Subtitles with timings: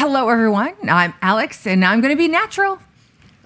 [0.00, 0.74] Hello, everyone.
[0.88, 2.78] I'm Alex, and I'm going to be natural.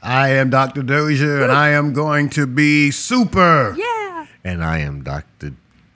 [0.03, 0.83] I am Dr.
[0.83, 3.75] Dozier, and I am going to be super.
[3.75, 4.27] Yeah.
[4.45, 5.55] And I am Dr.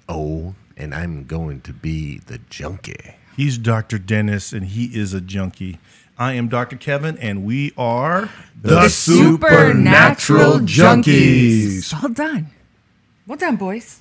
[0.09, 3.17] O, and I'm going to be the junkie.
[3.37, 3.99] He's Dr.
[3.99, 5.79] Dennis, and he is a junkie.
[6.19, 6.77] I am Dr.
[6.77, 11.93] Kevan, and we are The Supernatural Junkies.
[11.93, 12.47] Well done.
[13.27, 14.01] Well done, boys.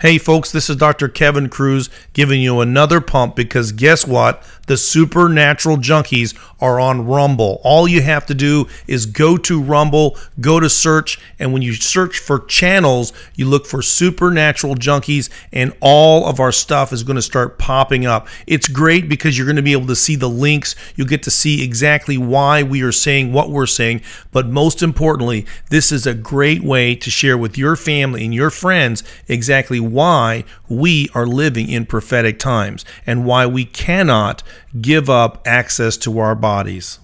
[0.00, 1.08] Hey, folks, this is Dr.
[1.08, 4.42] Kevan Kruse giving you another pump because guess what?
[4.66, 7.60] The Supernatural Junkies are on Rumble.
[7.64, 11.74] All you have to do is go to Rumble, go to search, and when you
[11.74, 17.16] search for channels, you look for Supernatural Junkies, and all of our stuff is going
[17.16, 18.28] to start popping up.
[18.46, 20.74] It's great because you're going to be able to see the links.
[20.96, 24.02] You'll get to see exactly why we are saying what we're saying.
[24.32, 28.50] But most importantly, this is a great way to share with your family and your
[28.50, 34.42] friends exactly why we are living in prophetic times and why we cannot
[34.80, 36.98] give up access to our bodies.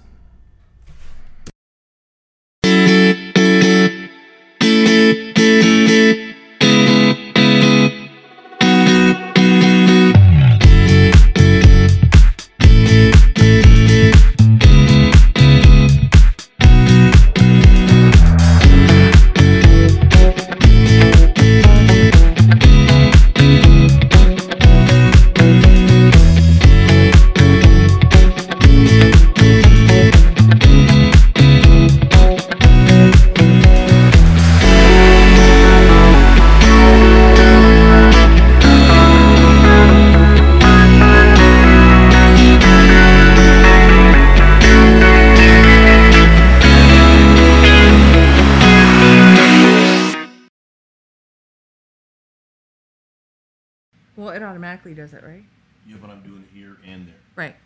[54.31, 55.43] Well, it automatically does it, right?
[55.89, 57.15] Yeah, but I'm doing it here and there.
[57.35, 57.57] Right.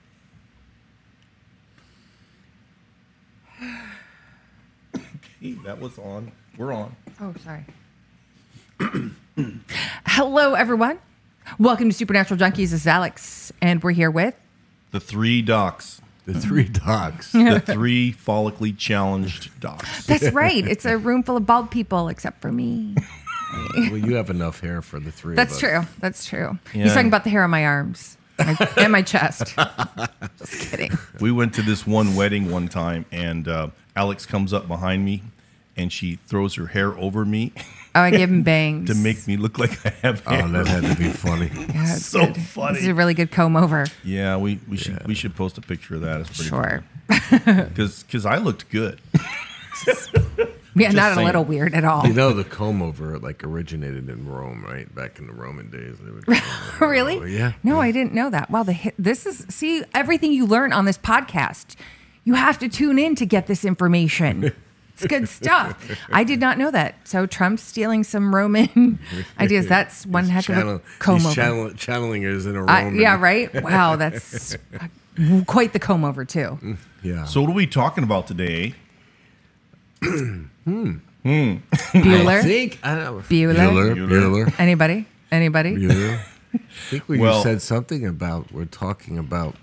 [5.67, 6.33] that was on.
[6.57, 6.97] We're on.
[7.21, 7.67] Oh, sorry.
[10.07, 11.01] Hello, everyone.
[11.59, 12.71] Welcome to Supernatural Junkies.
[12.71, 14.35] This is Alex, and we're here with.
[14.91, 16.01] The three docs.
[16.25, 17.31] The three dogs.
[17.33, 20.07] The three follically challenged docs.
[20.07, 20.67] That's right.
[20.67, 22.97] It's a room full of bald people, except for me.
[23.77, 25.61] well, you have enough hair for the three That's of us.
[25.61, 25.81] true.
[26.01, 26.59] That's true.
[26.75, 26.85] Yeah.
[26.85, 29.55] He's talking about the hair on my arms my- and my chest.
[30.39, 30.93] Just kidding.
[31.21, 35.23] We went to this one wedding one time, and uh, Alex comes up behind me,
[35.77, 37.53] and she throws her hair over me
[37.97, 40.43] Oh, I give him bangs to make me look like I have hair.
[40.45, 41.49] Oh, that had to be funny.
[41.55, 42.37] Yeah, it's so good.
[42.39, 42.75] funny.
[42.75, 43.87] This is a really good comb over.
[44.03, 46.21] yeah, we, we should we should post a picture of that.
[46.23, 46.83] It's pretty Sure.
[47.69, 49.01] because I looked good.
[50.77, 52.05] Yeah, Just not a little weird at all.
[52.07, 54.93] You know, the comb over like originated in Rome, right?
[54.93, 55.99] Back in the Roman days.
[56.01, 56.37] They would comb
[56.77, 56.89] over.
[56.89, 57.19] really?
[57.19, 57.53] Oh, yeah.
[57.63, 58.51] No, I didn't know that.
[58.51, 61.77] Wow, the hit, this is see everything you learn on this podcast.
[62.25, 64.53] You have to tune in to get this information.
[64.95, 65.77] It's good stuff.
[66.11, 66.97] I did not know that.
[67.07, 68.99] So Trump's stealing some Roman
[69.39, 69.67] ideas.
[69.67, 71.35] That's one heck of a comb he's over.
[71.35, 72.97] channel, channeling is in a Roman.
[72.97, 73.63] yeah, right.
[73.63, 74.59] Wow, that's uh,
[75.47, 76.77] quite the comb over too.
[77.03, 77.25] Yeah.
[77.27, 78.75] So what are we talking about today?
[80.67, 80.71] I
[81.25, 83.23] Bueller, I think I don't know.
[83.23, 83.55] Bueller?
[83.55, 83.97] Bueller.
[83.97, 84.09] Bueller.
[84.47, 84.61] Bueller.
[84.61, 85.07] anybody?
[85.31, 85.77] Anybody?
[85.77, 86.21] Bueller.
[86.55, 86.59] I
[86.91, 89.57] think we Well- said something about we're talking about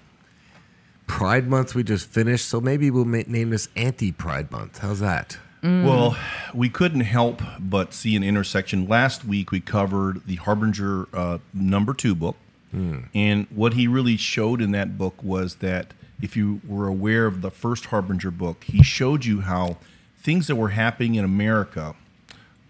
[1.07, 4.77] Pride Month we just finished, so maybe we'll ma- name this Anti-Pride Month.
[4.77, 5.37] How's that?
[5.61, 5.83] Mm.
[5.83, 6.17] Well,
[6.53, 8.87] we couldn't help but see an intersection.
[8.87, 12.37] Last week we covered the Harbinger uh, number two book,
[12.71, 12.99] hmm.
[13.13, 17.41] and what he really showed in that book was that if you were aware of
[17.41, 19.77] the first Harbinger book, he showed you how
[20.21, 21.95] things that were happening in America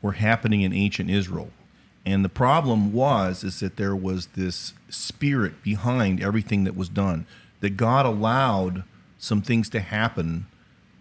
[0.02, 1.52] were happening in ancient Israel.
[2.06, 7.26] And the problem was is that there was this spirit behind everything that was done.
[7.60, 8.84] That God allowed
[9.20, 10.48] some things to happen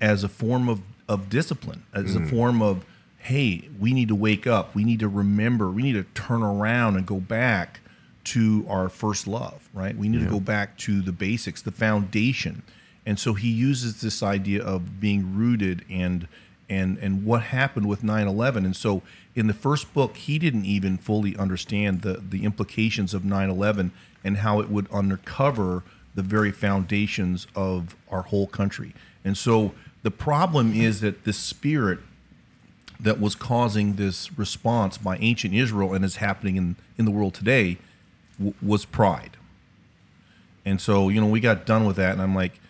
[0.00, 2.28] as a form of, of discipline, as a hmm.
[2.28, 2.84] form of,
[3.18, 6.96] hey, we need to wake up, we need to remember, we need to turn around
[6.96, 7.80] and go back
[8.22, 9.96] to our first love, right?
[9.96, 12.62] We need to go back to the basics, the foundation.
[13.10, 16.28] And so he uses this idea of being rooted and
[16.68, 18.58] and and what happened with 9/11.
[18.58, 19.02] And so
[19.34, 23.90] in the first book, he didn't even fully understand the the implications of 9/11
[24.22, 25.82] and how it would uncover
[26.14, 28.94] the very foundations of our whole country.
[29.24, 29.74] And so
[30.04, 31.98] the problem is that the spirit
[33.00, 37.34] that was causing this response by ancient Israel and is happening in, in the world
[37.34, 37.78] today
[38.38, 39.36] w- was pride.
[40.64, 42.60] And so, you know, we got done with that, and I'm like,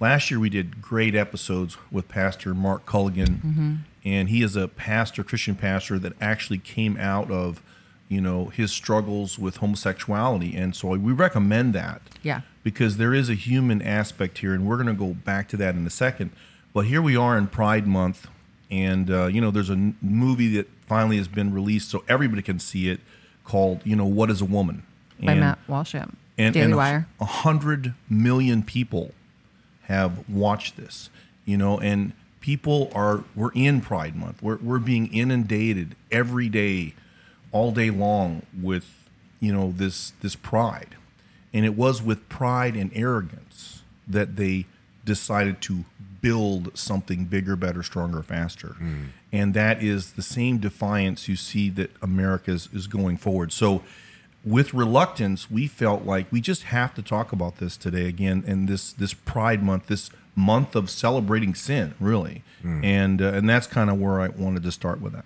[0.00, 5.22] last year we did great episodes with Pastor Mark Culligan, and he is a pastor,
[5.24, 7.62] Christian pastor, that actually came out of
[8.10, 10.56] you know, his struggles with homosexuality.
[10.56, 12.00] And so we recommend that.
[12.22, 12.40] Yeah.
[12.62, 15.74] Because there is a human aspect here, and we're going to go back to that
[15.74, 16.30] in a second.
[16.72, 18.26] But here we are in Pride Month,
[18.70, 22.40] and, uh, you know, there's a n- movie that finally has been released so everybody
[22.40, 23.00] can see it
[23.44, 24.84] called, you know, What is a Woman?
[25.22, 25.94] By And- Matt Walsh.
[25.94, 27.06] and, Daily and Wire.
[27.20, 29.12] A hundred million people
[29.88, 31.10] have watched this,
[31.44, 34.42] you know, and people are we're in Pride Month.
[34.42, 36.94] We're we're being inundated every day,
[37.52, 38.86] all day long with
[39.40, 40.96] you know this this pride,
[41.52, 44.66] and it was with pride and arrogance that they
[45.04, 45.84] decided to
[46.20, 49.04] build something bigger, better, stronger, faster, hmm.
[49.32, 53.52] and that is the same defiance you see that America is, is going forward.
[53.52, 53.82] So
[54.44, 58.68] with reluctance, we felt like we just have to talk about this today again, and
[58.68, 63.90] this this Pride Month, this month of celebrating sin, really, and uh, and that's kind
[63.90, 65.24] of where I wanted to start with that.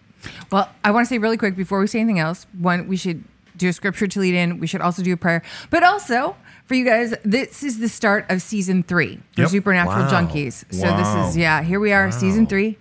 [0.50, 2.46] Well, I want to say really quick before we say anything else.
[2.58, 3.24] One, we should
[3.56, 4.58] do a scripture to lead in.
[4.60, 5.42] We should also do a prayer.
[5.68, 6.36] But also
[6.66, 9.50] for you guys, this is the start of season three for Yep.
[9.50, 10.10] Supernatural Wow.
[10.10, 10.64] Junkies.
[10.72, 10.96] So Wow.
[11.22, 12.78] this is yeah, here we are, season three.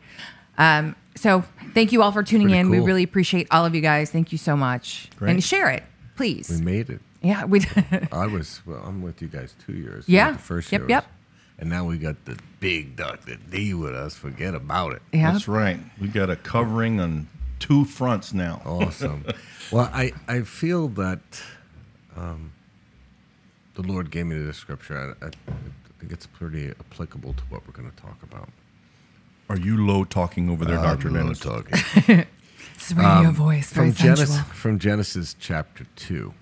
[0.58, 1.44] Um, so
[1.74, 2.70] thank you all for tuning Pretty in.
[2.70, 4.12] We really appreciate all of you guys.
[4.12, 5.10] Thank you so much.
[5.18, 5.32] Great.
[5.32, 5.84] And share it,
[6.22, 6.50] please.
[6.50, 7.02] We made it.
[7.24, 7.62] yeah, we.
[8.12, 8.84] I was well.
[8.86, 10.06] I'm with you guys two years.
[10.08, 10.34] Yeah.
[10.34, 11.04] The first Yep, year yep.
[11.06, 11.12] was-
[11.58, 14.14] And now we got the big Doctor D with us.
[14.16, 15.02] Forget about it.
[15.12, 15.32] yeah.
[15.32, 15.80] That's right.
[16.00, 17.28] We got a covering on
[17.60, 18.62] two fronts now.
[18.66, 19.26] Awesome.
[19.72, 21.42] well, I I feel that
[22.16, 22.52] um,
[23.76, 25.16] the Lord gave me the scripture.
[25.22, 28.50] I, I, I think it's pretty applicable to what we're going to talk about.
[29.50, 31.40] Are you low talking over there, Doctor I'm Dennis?
[31.40, 32.26] talking.
[32.76, 36.34] It's radio voice, Um, from Genesis, from Genesis chapter 2.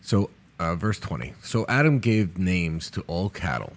[0.00, 1.34] So, uh, verse 20.
[1.42, 3.74] So Adam gave names to all cattle,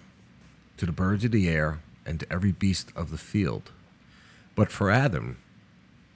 [0.76, 3.70] to the birds of the air, and to every beast of the field.
[4.54, 5.38] But for Adam,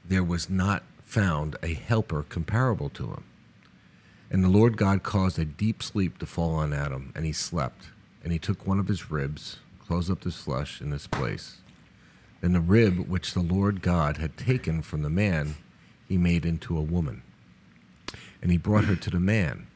[0.05, 3.25] there was not found a helper comparable to him.
[4.31, 7.87] And the Lord God caused a deep sleep to fall on Adam, and he slept.
[8.25, 11.59] And he took one of his ribs, closed up his flesh in its place.
[12.43, 15.55] Then the rib which the Lord God had taken from the man,
[16.07, 17.23] he made into a woman.
[18.43, 19.69] And he brought her to the man.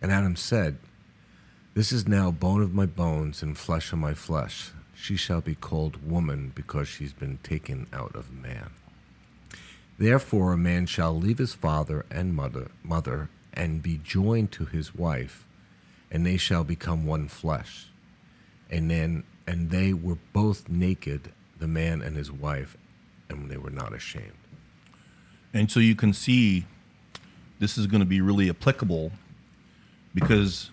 [0.00, 0.76] And Adam said,
[1.72, 4.70] This is now bone of my bones and flesh of my flesh.
[4.94, 8.70] She shall be called woman because she's been taken out of man.
[9.98, 14.94] Therefore a man shall leave his father and mother, mother and be joined to his
[14.94, 15.46] wife,
[16.10, 17.86] and they shall become one flesh.
[18.68, 21.32] And then and they were both naked,
[21.64, 22.76] the man and his wife,
[23.30, 24.36] and they were not ashamed.
[25.54, 26.66] And so you can see
[27.58, 29.12] this is going to be really applicable
[30.14, 30.70] because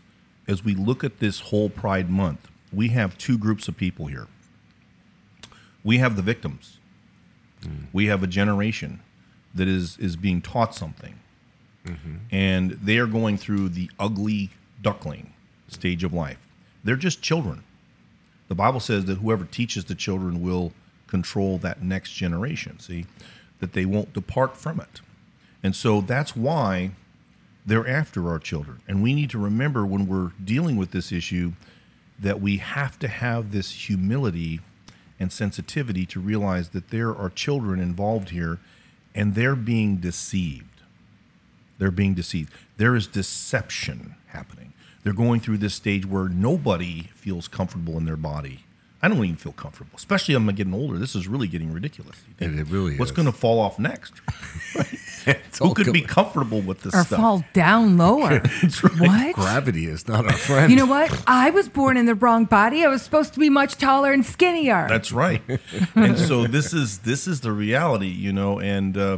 [0.49, 4.27] as we look at this whole Pride Month, we have two groups of people here.
[5.81, 6.77] We have the victims.
[7.61, 7.85] Mm.
[7.93, 8.99] We have a generation
[9.55, 11.15] that is is being taught something.
[11.85, 12.15] Mm-hmm.
[12.31, 14.49] And they are going through the ugly
[14.81, 15.31] duckling
[15.69, 16.39] stage of life.
[16.83, 17.63] They're just children.
[18.49, 20.73] The Bible says that whoever teaches the children will
[21.11, 22.79] control that next generation.
[22.79, 23.05] See,
[23.59, 25.01] that they won't depart from it.
[25.63, 26.91] And so that's why
[27.65, 28.81] they're after our children.
[28.87, 31.53] And we need to remember when we're dealing with this issue
[32.19, 34.59] that we have to have this humility
[35.19, 38.59] and sensitivity to realize that there are children involved here
[39.13, 40.81] and they're being deceived.
[41.77, 42.51] They're being deceived.
[42.77, 44.73] There is deception happening.
[45.03, 48.63] They're going through this stage where nobody feels comfortable in their body.
[49.03, 50.97] I don't even feel comfortable, especially as I'm getting older.
[50.99, 52.17] This is really getting ridiculous.
[52.39, 53.15] It- it really What's is.
[53.15, 54.13] going to fall off next?
[55.25, 55.33] Who
[55.65, 57.19] all could be comfortable with this Or stuff?
[57.19, 58.41] fall down lower.
[58.97, 59.35] What?
[59.35, 60.71] Gravity is not our friend.
[60.71, 61.23] You know what?
[61.27, 62.83] I was born in the wrong body.
[62.83, 64.87] I was supposed to be much taller and skinnier.
[64.89, 65.41] That's right.
[65.95, 69.17] and so this is this is the reality, you know, and uh,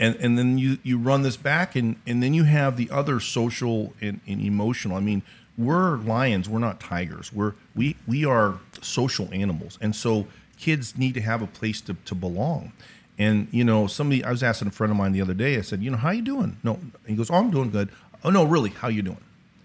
[0.00, 3.20] and and then you you run this back, and and then you have the other
[3.20, 4.96] social and, and emotional.
[4.96, 5.22] I mean,
[5.56, 6.48] we're lions.
[6.48, 7.32] We're not tigers.
[7.32, 10.26] We're we we are social animals, and so
[10.58, 12.72] kids need to have a place to to belong.
[13.18, 15.56] And you know, somebody I was asking a friend of mine the other day.
[15.56, 16.56] I said, you know, how you doing?
[16.62, 17.88] No, he goes, oh, I'm doing good.
[18.24, 19.22] Oh no, really, how you doing?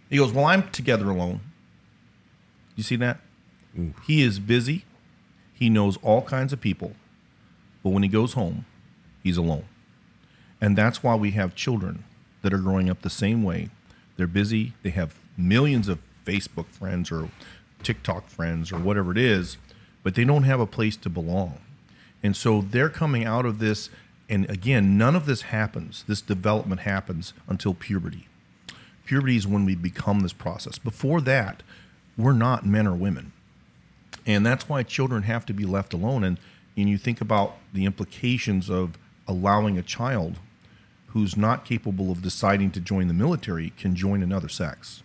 [0.09, 1.39] He goes, well, I'm together alone.
[2.75, 3.19] You see that?
[4.05, 4.85] He is busy.
[5.53, 6.93] He knows all kinds of people,
[7.83, 8.65] but when he goes home,
[9.21, 9.65] he's alone.
[10.61, 12.05] And that's why we have children
[12.41, 13.69] that are growing up the same way.
[14.15, 17.29] They're busy, they have millions of Facebook friends or
[17.83, 19.57] TikTok friends or whatever it is,
[20.03, 21.59] but they don't have a place to belong.
[22.21, 23.89] And so they're coming out of this.
[24.27, 28.27] And again, none of this happens, this development happens until puberty.
[29.05, 30.77] Puberty is when we become this process.
[30.77, 31.63] Before that,
[32.17, 33.31] we're not men or women
[34.29, 36.37] and that's why children have to be left alone and
[36.77, 40.37] and you think about the implications of allowing a child
[41.07, 45.03] who's not capable of deciding to join the military can join another sex.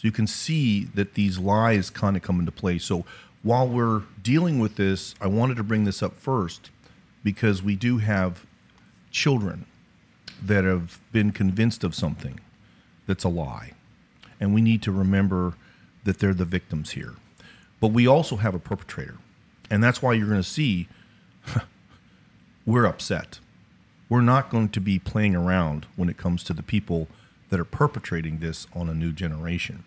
[0.00, 2.78] So you can see that these lies kind of come into play.
[2.78, 3.04] So
[3.42, 6.70] while we're dealing with this, I wanted to bring this up first
[7.22, 8.46] because we do have
[9.10, 9.66] children
[10.42, 12.40] that have been convinced of something
[13.06, 13.72] that's a lie.
[14.40, 15.52] And we need to remember
[16.04, 17.16] that they're the victims here.
[17.78, 19.18] But we also have a perpetrator.
[19.68, 20.88] And that's why you're going to see
[22.64, 23.38] we're upset.
[24.08, 27.06] We're not going to be playing around when it comes to the people
[27.50, 29.84] that are perpetrating this on a new generation.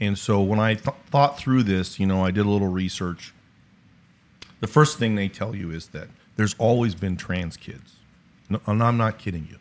[0.00, 3.32] And so when I th- thought through this, you know, I did a little research.
[4.60, 7.96] The first thing they tell you is that there's always been trans kids.
[8.48, 9.58] No, and I'm not kidding you.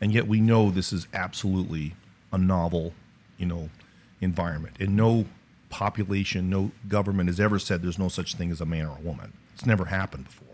[0.00, 1.94] And yet we know this is absolutely
[2.32, 2.92] a novel,
[3.38, 3.70] you know,
[4.20, 4.76] environment.
[4.78, 5.26] And no
[5.68, 9.00] population, no government has ever said there's no such thing as a man or a
[9.00, 9.32] woman.
[9.54, 10.46] It's never happened before.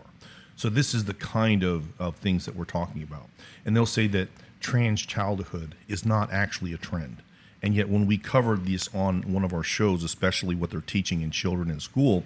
[0.55, 3.27] So this is the kind of, of things that we're talking about.
[3.65, 4.29] And they'll say that
[4.59, 7.17] trans childhood is not actually a trend.
[7.63, 11.21] And yet when we covered this on one of our shows, especially what they're teaching
[11.21, 12.25] in children in school,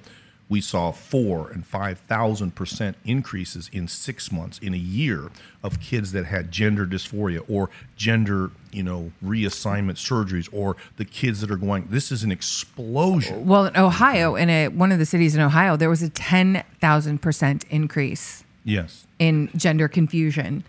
[0.49, 5.29] we saw four and five thousand percent increases in six months in a year
[5.61, 11.41] of kids that had gender dysphoria or gender, you know, reassignment surgeries, or the kids
[11.41, 11.87] that are going.
[11.89, 13.45] This is an explosion.
[13.45, 17.63] Well, in Ohio, in a, one of the cities in Ohio, there was a 10,000%
[17.69, 19.05] increase Yes.
[19.19, 20.63] in gender confusion.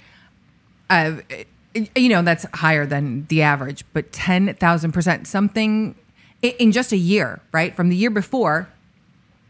[0.90, 1.18] Uh,
[1.96, 5.94] you know, that's higher than the average, but 10,000%, something
[6.42, 7.74] in just a year, right?
[7.74, 8.68] From the year before,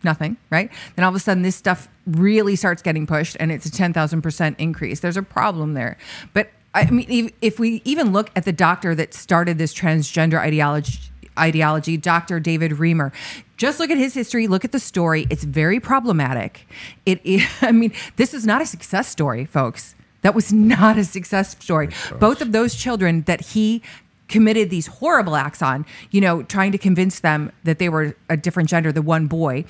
[0.02, 0.70] nothing, right?
[0.97, 4.54] Then all of a sudden, this stuff really starts getting pushed and it's a 10,000%
[4.58, 5.00] increase.
[5.00, 5.97] There's a problem there.
[6.32, 10.99] But I mean, if, we even look at the doctor that started this transgender ideology,
[11.38, 12.40] ideology, Dr.
[12.40, 13.12] David Reimer,
[13.56, 15.26] just look at his history, look at the story.
[15.30, 16.66] It's very problematic.
[17.06, 19.94] It is, I mean, this is not a success story, folks.
[20.22, 21.88] That was not a success story.
[22.18, 23.82] Both of those children that he
[24.28, 28.37] committed these horrible acts on, you know, trying to convince them that they were a
[28.37, 29.64] different gender, the one boy,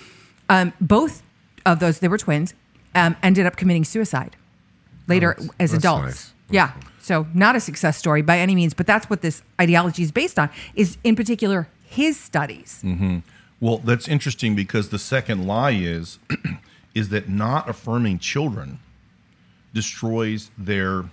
[0.48, 1.22] um, both
[1.66, 2.54] of those, they were twins,
[2.94, 4.36] um, ended up committing suicide
[5.06, 6.04] later Oh, as adults.
[6.04, 6.32] nice.
[6.50, 6.72] Yeah.
[7.00, 10.38] So not a success story by any means, but that's what this ideology is based
[10.38, 12.82] on, is in particular his studies.
[13.60, 16.18] Well, that's interesting because the second lie is
[16.94, 18.78] is that not affirming children
[19.74, 21.04] destroys their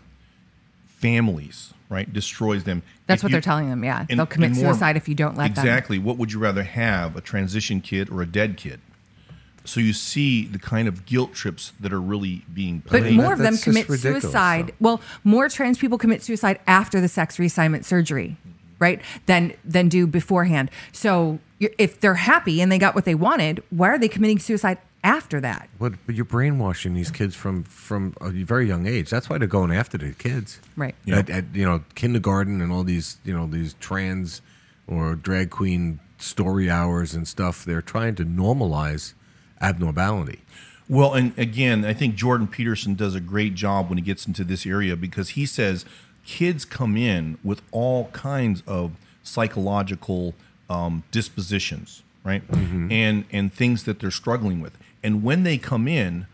[0.88, 2.12] families, right?
[2.12, 2.82] Destroys them.
[3.08, 3.84] That's If what you- they're telling them.
[3.84, 4.06] Yeah.
[4.10, 5.64] and- They'll commit and more- suicide if you don't let them.
[5.66, 6.00] Exactly.
[6.00, 8.80] What would you rather have, a transition kid or a dead kid?
[9.68, 13.00] So you see the kind of guilt trips that are really being played.
[13.02, 13.16] But played.
[13.16, 14.68] more of them commit suicide.
[14.68, 14.74] though.
[14.80, 18.38] Well, more trans people commit suicide after the sex reassignment surgery,
[18.78, 19.02] right?
[19.26, 20.70] Than than do beforehand.
[20.92, 24.78] So if they're happy and they got what they wanted, why are they committing suicide
[25.06, 25.70] after that?
[25.80, 29.10] But, but you're brainwashing these kids from from a very young age.
[29.10, 30.60] That's why they're going after the kids.
[30.76, 30.96] Right.
[31.06, 31.20] Yeah.
[31.20, 34.42] At, at you know kindergarten and all these you know these trans
[34.88, 37.64] or drag queen story hours and stuff.
[37.64, 39.14] They're trying to normalize
[39.62, 40.42] abnormality.
[40.88, 44.44] Well, and again, I think Jordan Peterson does a great job when he gets into
[44.44, 45.86] this area because he says
[46.26, 48.92] kids come in with all kinds of
[49.24, 50.34] psychological
[50.70, 52.44] um, dispositions, right?
[52.92, 54.78] And and things that they're struggling with.
[55.06, 56.26] And when they come in,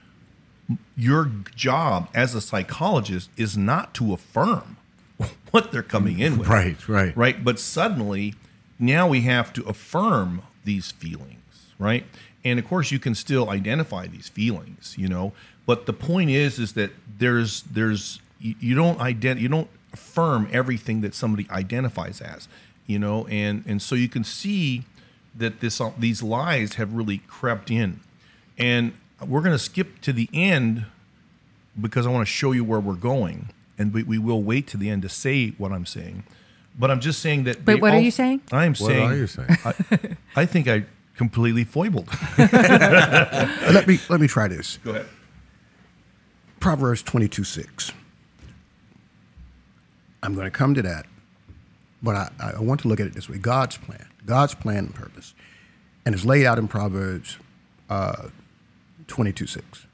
[0.95, 4.77] your job as a psychologist is not to affirm
[5.51, 6.47] what they're coming in with.
[6.47, 7.15] Right, right.
[7.17, 7.43] Right.
[7.43, 8.33] But suddenly,
[8.79, 12.05] now we have to affirm these feelings, right?
[12.45, 15.33] And of course, you can still identify these feelings, you know.
[15.65, 20.47] But the point is, is that there's there's you, you don't ident you don't affirm
[20.53, 22.47] everything that somebody identifies as,
[22.87, 24.85] you know, and and so you can see
[25.35, 27.99] that this these lies have really crept in,
[28.57, 28.93] and
[29.25, 30.85] we're going to skip to the end
[31.79, 34.77] because I want to show you where we're going, and we, we will wait to
[34.77, 36.23] the end to say what I'm saying.
[36.77, 37.65] But I'm just saying that.
[37.65, 38.41] But they what are you saying?
[38.51, 39.09] I am What saying.
[39.09, 39.49] are you saying?
[39.65, 39.73] I,
[40.35, 40.85] I think I
[41.17, 42.07] completely foibled.
[42.37, 44.79] Let me let me try this.
[44.83, 45.05] Go ahead.
[46.59, 47.91] Proverbs 22 6.
[50.23, 51.07] I'm going to come to that,
[52.01, 54.95] but I, I want to look at it this way God's plan, God's plan and
[54.95, 55.33] purpose.
[56.05, 57.37] And it's laid out in Proverbs
[57.89, 58.29] uh,
[59.11, 59.85] 22 6.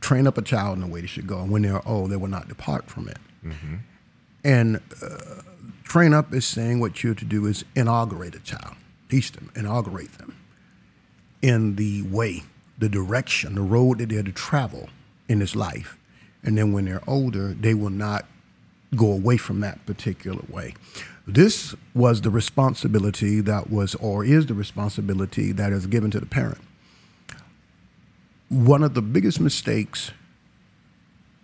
[0.00, 2.10] Train up a child in the way they should go, and when they are old,
[2.10, 3.18] they will not depart from it.
[4.42, 5.42] And uh,
[5.84, 8.74] train up is saying what you're to do is inaugurate a child,
[9.10, 10.34] teach them, inaugurate them
[11.42, 12.42] in the way,
[12.78, 14.88] the direction, the road that they're to travel
[15.28, 15.98] in this life.
[16.42, 18.24] And then when they're older, they will not
[18.96, 20.74] go away from that particular way.
[21.26, 26.26] This was the responsibility that was, or is the responsibility that is given to the
[26.26, 26.60] parent.
[28.48, 30.12] One of the biggest mistakes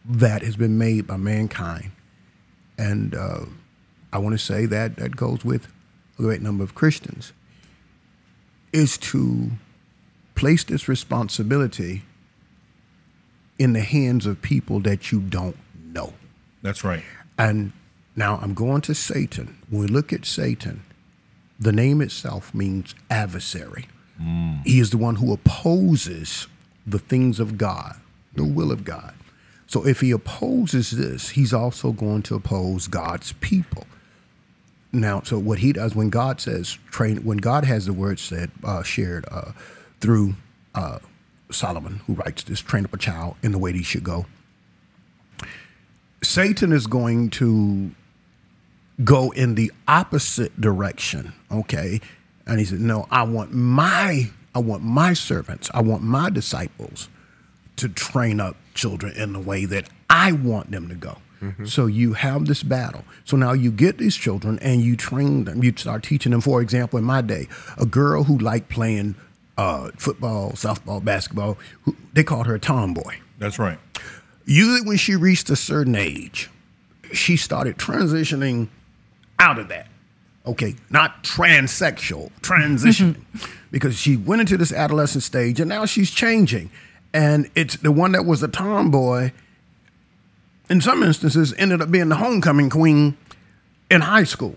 [0.05, 1.91] that has been made by mankind.
[2.77, 3.47] And uh,
[4.13, 5.69] I want to say that that goes with
[6.19, 7.33] a great number of Christians,
[8.73, 9.51] is to
[10.35, 12.03] place this responsibility
[13.59, 15.57] in the hands of people that you don't
[15.93, 16.13] know.
[16.63, 17.05] That's right.
[17.39, 17.73] And
[18.17, 19.59] now I'm going to Satan.
[19.71, 20.83] When we look at Satan,
[21.59, 23.87] the name itself means adversary.
[24.65, 26.47] He is the one who opposes
[26.87, 27.97] the things of God,
[28.35, 29.15] the will of God.
[29.67, 33.87] So if he opposes this, he's also going to oppose God's people.
[34.93, 38.51] Now, so what he does when God says train, when God has the word said
[38.63, 39.53] uh, shared uh,
[40.01, 40.35] through
[40.75, 40.99] uh,
[41.51, 44.27] Solomon, who writes this, train up a child in the way he should go.
[46.23, 47.91] Satan is going to
[49.03, 51.33] go in the opposite direction.
[51.51, 52.01] Okay,
[52.47, 57.09] and he said, "No, I want my, I want my servants, I want my disciples
[57.77, 61.19] to train up children in the way that I want them to go."
[61.67, 63.05] So you have this battle.
[63.27, 65.63] So now you get these children and you train them.
[65.63, 66.41] You start teaching them.
[66.41, 69.15] For example, in my day, a girl who liked playing
[69.59, 73.17] uh, football, softball, basketball, who, they called her a tomboy.
[73.39, 73.79] That's right.
[74.47, 76.51] Usually, when she reached a certain age,
[77.13, 78.69] she started transitioning
[79.39, 79.89] out of that.
[80.47, 83.23] Okay, not transsexual, transitioning,
[83.75, 86.71] because she went into this adolescent stage and now she's changing.
[87.13, 89.33] And it's the one that was a tomboy,
[90.71, 93.17] in some instances, ended up being the homecoming queen
[93.91, 94.55] in high school.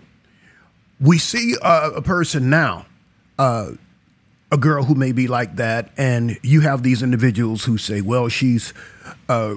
[1.00, 2.86] We see a, a person now,
[3.40, 3.72] uh,
[4.52, 8.28] a girl who may be like that, and you have these individuals who say, "Well,
[8.28, 8.72] she's
[9.28, 9.56] uh,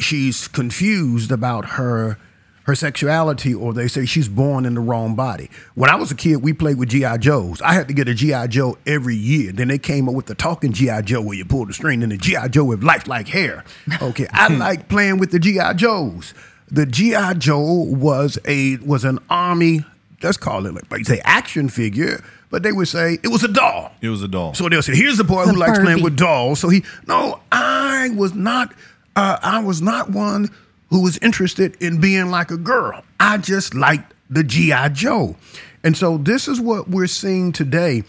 [0.00, 2.16] she's confused about her
[2.64, 5.50] her sexuality," or they say she's born in the wrong body.
[5.74, 7.60] When I was a kid, we played with GI Joes.
[7.62, 9.52] I had to get a GI Joe every year.
[9.52, 12.12] Then they came up with the talking GI Joe, where you pull the string, and
[12.12, 13.64] the GI Joe with lifelike hair.
[14.00, 16.34] Okay, I like playing with the GI Joes.
[16.70, 19.84] The GI Joe was a was an army.
[20.22, 23.48] Let's call it like you say action figure, but they would say it was a
[23.48, 23.92] doll.
[24.00, 24.54] It was a doll.
[24.54, 28.10] So they'll say, "Here's the boy who likes playing with dolls." So he, no, I
[28.14, 28.72] was not.
[29.14, 30.50] Uh, I was not one
[30.92, 33.02] who was interested in being like a girl.
[33.18, 35.36] I just liked the GI Joe,
[35.82, 38.04] and so this is what we're seeing today.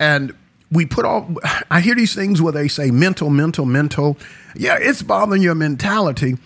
[0.00, 0.34] And
[0.72, 1.36] we put all.
[1.70, 4.16] I hear these things where they say mental, mental, mental.
[4.56, 6.38] Yeah, it's bothering your mentality.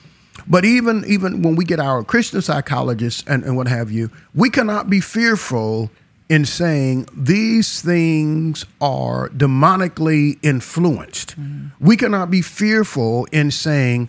[0.48, 4.50] But even even when we get our Christian psychologists and, and what have you, we
[4.50, 5.90] cannot be fearful
[6.28, 11.40] in saying these things are demonically influenced.
[11.40, 11.84] Mm-hmm.
[11.84, 14.08] We cannot be fearful in saying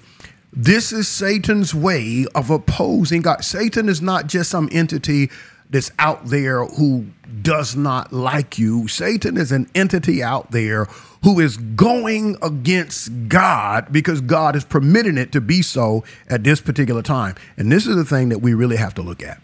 [0.51, 3.43] this is Satan's way of opposing God.
[3.43, 5.29] Satan is not just some entity
[5.69, 7.05] that's out there who
[7.41, 8.88] does not like you.
[8.88, 10.85] Satan is an entity out there
[11.23, 16.62] who is going against God because God is permitting it to be so at this
[16.62, 17.35] particular time.
[17.57, 19.39] And this is the thing that we really have to look at.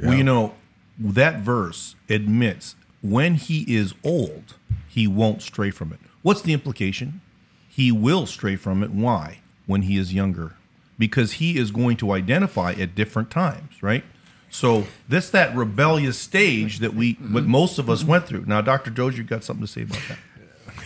[0.00, 0.54] Well, you know,
[0.98, 4.56] that verse admits when he is old,
[4.88, 6.00] he won't stray from it.
[6.22, 7.20] What's the implication?
[7.68, 8.90] He will stray from it.
[8.90, 9.39] Why?
[9.70, 10.54] When he is younger.
[10.98, 14.04] Because he is going to identify at different times, right?
[14.50, 18.44] So this that rebellious stage that we what most of us went through.
[18.46, 18.90] Now, Dr.
[18.90, 20.18] Dozier, you got something to say about that?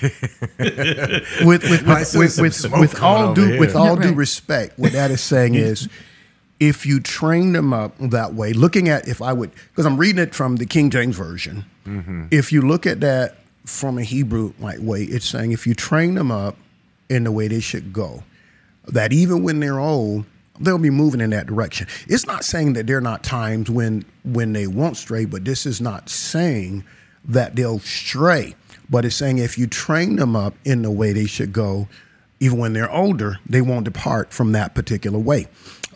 [1.44, 3.60] with with with, with, with, with all due here.
[3.60, 5.88] with all Yeah, due respect, what that is saying is,
[6.60, 10.22] if you train them up that way, looking at if I would, because I'm reading
[10.22, 11.64] it from the King James version.
[12.30, 16.14] If you look at that from a Hebrew like way, it's saying if you train
[16.14, 16.56] them up
[17.08, 18.22] in the way they should go,
[18.88, 20.24] that even when they're old,
[20.60, 21.86] they'll be moving in that direction.
[22.06, 25.66] It's not saying that there are not times when when they won't stray, but this
[25.66, 26.84] is not saying
[27.24, 28.54] that they'll stray.
[28.90, 31.88] But it's saying if you train them up in the way they should go,
[32.40, 35.46] even when they're older, they won't depart from that particular way.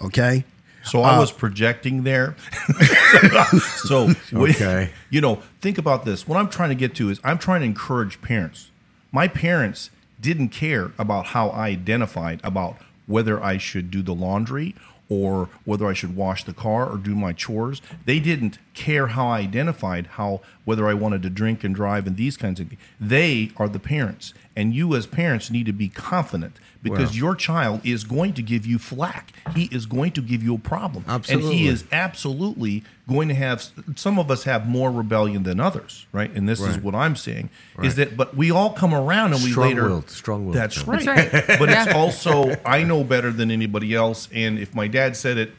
[0.03, 0.45] Okay?
[0.85, 2.35] So I uh, was projecting there.
[3.85, 4.91] so Okay.
[5.11, 6.27] you know, think about this.
[6.27, 8.71] What I'm trying to get to is I'm trying to encourage parents.
[9.13, 12.77] My parents didn't care about how I identified about
[13.07, 14.75] whether I should do the laundry
[15.09, 17.81] or whether I should wash the car or do my chores.
[18.05, 22.17] They didn't care how I identified how whether I wanted to drink and drive and
[22.17, 22.81] these kinds of things.
[23.01, 27.17] They are the parents, and you as parents need to be confident because Well.
[27.17, 29.33] your child is going to give you flack.
[29.55, 33.65] He is going to give you a problem, and he is absolutely going to have.
[33.95, 36.31] Some of us have more rebellion than others, right?
[36.35, 37.51] And this is what I'm saying
[37.83, 39.83] is that, but we all come around and we later.
[39.83, 40.87] Strong-willed, strong-willed, That's John.
[40.87, 41.05] right.
[41.05, 41.59] That's right.
[41.61, 45.53] but it's also I know better than anybody else, and if my dad said it,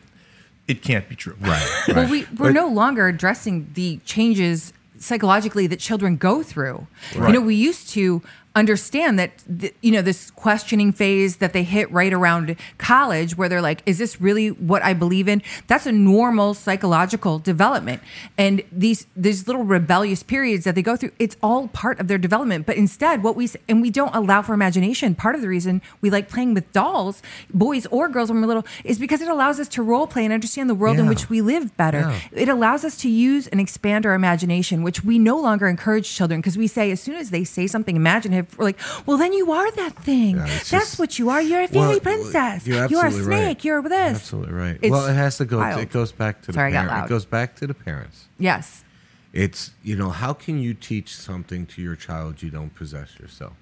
[0.67, 1.37] it can't be true.
[1.39, 1.83] Right.
[1.87, 6.85] Well, we, we're no longer addressing the changes psychologically that children go through.
[7.15, 8.21] You know, we used to
[8.59, 13.49] understand that th- you know this questioning phase that they hit right around college where
[13.49, 15.41] they're like is this really what i believe in?
[15.67, 18.01] That's a normal psychological development.
[18.37, 22.17] And these these little rebellious periods that they go through it's all part of their
[22.17, 22.65] development.
[22.65, 25.15] But instead what we and we don't allow for imagination.
[25.15, 27.21] Part of the reason we like playing with dolls
[27.53, 30.33] boys or girls when we're little is because it allows us to role play and
[30.33, 31.99] understand the world in which we live better.
[31.99, 32.19] Yeah.
[32.43, 36.41] it allows us to use and expand our imagination, which we no longer encourage children
[36.41, 39.51] because we say as soon as they say something imaginative, we're like, well, then you
[39.51, 40.37] are that thing.
[40.37, 41.41] Yeah, That's just- what you are.
[41.41, 42.65] You're a fairy Well, princess.
[42.67, 43.43] You're you are a absolutely right.
[43.43, 43.63] snake.
[43.65, 44.15] You're this.
[44.17, 44.79] Absolutely right.
[44.81, 45.57] It's well, it has to go.
[45.59, 45.81] wild.
[45.81, 47.05] It goes back to the Sorry, I got loud.
[47.05, 48.25] It goes back to the parents.
[48.37, 48.83] Yes.
[49.31, 53.53] It's you know how can you teach something to your child you don't possess yourself?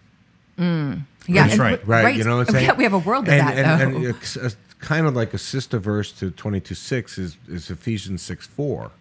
[0.58, 1.04] Mm.
[1.28, 1.42] Yeah.
[1.44, 1.88] That's and- right.
[1.88, 2.16] Right.
[2.16, 2.66] You know what I'm saying?
[2.68, 3.58] Yeah, we have a world of and, that.
[3.82, 3.98] And, though.
[3.98, 8.22] and it's a- kind of like a sister verse to 22 6 is, is Ephesians
[8.22, 8.92] 6 4.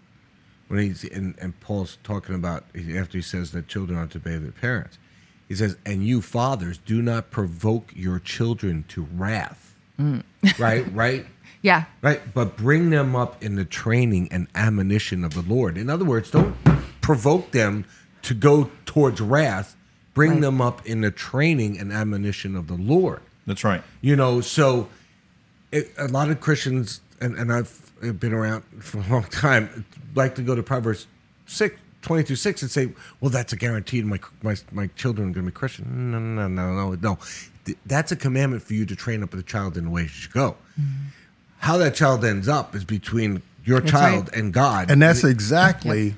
[0.69, 2.65] When he's and, and Paul's talking about
[2.97, 4.99] after he says that children are to obey their parents,
[5.49, 10.23] he says, "And you fathers, do not provoke your children to wrath." Mm.
[10.59, 11.27] right, right,
[11.63, 11.85] yeah.
[12.03, 12.21] right.
[12.35, 15.79] But bring them up in the training and admonition of the Lord.
[15.79, 16.55] In other words, don't
[17.01, 17.85] provoke them
[18.23, 19.77] to go towards wrath.
[20.15, 20.41] Bring Right.
[20.41, 23.21] them up in the training and admonition of the Lord.
[23.47, 23.83] That's right.
[24.01, 24.89] You know, so
[25.71, 30.35] it, a lot of Christians, and, and I've been around for a long time, like
[30.37, 31.07] to go to Proverbs
[31.47, 32.89] 6, 22, 6 and say,
[33.21, 36.13] well, that's a guarantee my, my, my children are going to be Christian.
[36.13, 37.19] No, no, no, no, no.
[37.65, 40.09] Th- That's a commandment for you to train up the child in the way you
[40.09, 40.57] should go.
[40.81, 41.09] Mm-hmm.
[41.59, 44.39] How that child ends up is between your That's child right.
[44.39, 44.89] and God.
[44.89, 46.15] And that's exactly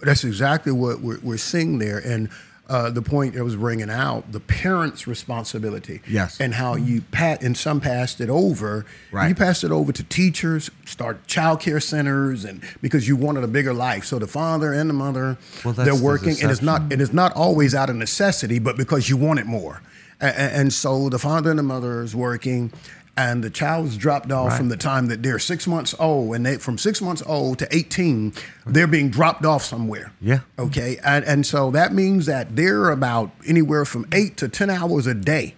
[0.00, 1.98] that's exactly what we're, we're seeing there.
[1.98, 2.30] And
[2.70, 6.02] uh, the point I was bringing out, the parents' responsibility.
[6.08, 6.40] Yes.
[6.40, 8.86] And how you pat and some passed it over.
[9.10, 9.28] Right.
[9.28, 13.48] You passed it over to teachers, start child care centers, and because you wanted a
[13.48, 14.04] bigger life.
[14.04, 17.12] So the father and the mother, Well, they're the working, and it's not and it's
[17.12, 19.82] not always out of necessity, but because you want it more.
[20.20, 22.72] And, and so the father and the mother is working,
[23.16, 24.56] and the child is dropped off Right.
[24.56, 27.68] from the time that they're six months old, and they from six months old to
[27.76, 28.32] eighteen,
[28.66, 30.12] they're being dropped off somewhere.
[30.20, 30.40] Yeah.
[30.58, 30.98] Okay.
[31.04, 35.14] And and so that means that they're about anywhere from eight to ten hours a
[35.14, 35.54] day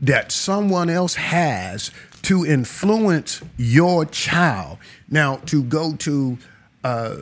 [0.00, 1.90] that someone else has
[2.22, 4.78] to influence your child.
[5.10, 6.38] Now, to go to
[6.84, 7.16] uh,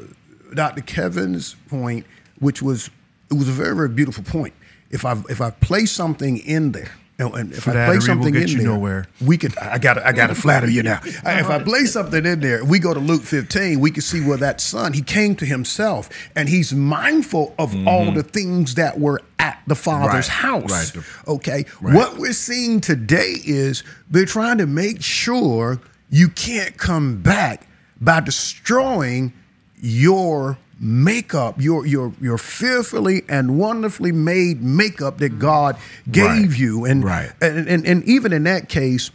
[0.55, 0.83] Dr.
[0.83, 2.07] Kevan's point,
[2.39, 2.91] which was
[3.31, 4.55] it was a very very beautiful point.
[4.91, 6.93] If I if I place something in there.
[7.21, 9.07] And and if I Flattery place will something in you there, nowhere.
[9.21, 9.57] we could.
[9.59, 9.99] I got.
[9.99, 11.01] I got to flatter you now.
[11.05, 13.79] If I play something in there, we go to Luke 15.
[13.81, 18.11] We can see where that son he came to himself, and he's mindful of all
[18.13, 20.47] the things that were at the father's Mm-hmm.
[20.55, 20.97] Right, house.
[20.97, 21.05] right.
[21.29, 21.65] Okay.
[21.81, 25.81] What we're seeing today is they're trying to make sure
[26.11, 27.67] you can't come back
[28.01, 29.33] by destroying
[29.81, 35.77] your makeup, your your your fearfully and wonderfully made makeup that God
[36.11, 36.59] gave Right.
[36.59, 36.85] you.
[36.87, 37.31] And, Right.
[37.43, 39.11] and and and even in that case,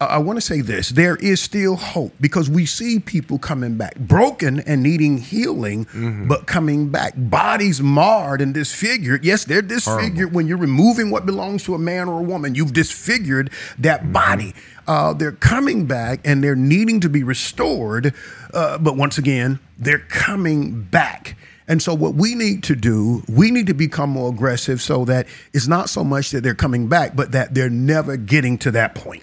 [0.00, 3.96] I want to say this: there is still hope because we see people coming back,
[3.96, 6.26] broken and needing healing, Mm-hmm.
[6.28, 9.24] but coming back, bodies marred and disfigured.
[9.24, 12.54] Yes, they're disfigured when you're removing what belongs to a man or a woman.
[12.54, 14.12] You've disfigured that Mm-hmm.
[14.12, 14.54] body.
[14.86, 18.12] Uh, they're coming back and they're needing to be restored,
[18.54, 21.36] uh, but once again, they're coming back.
[21.68, 25.28] And so, what we need to do, we need to become more aggressive so that
[25.52, 28.94] it's not so much that they're coming back, but that they're never getting to that
[28.96, 29.22] point.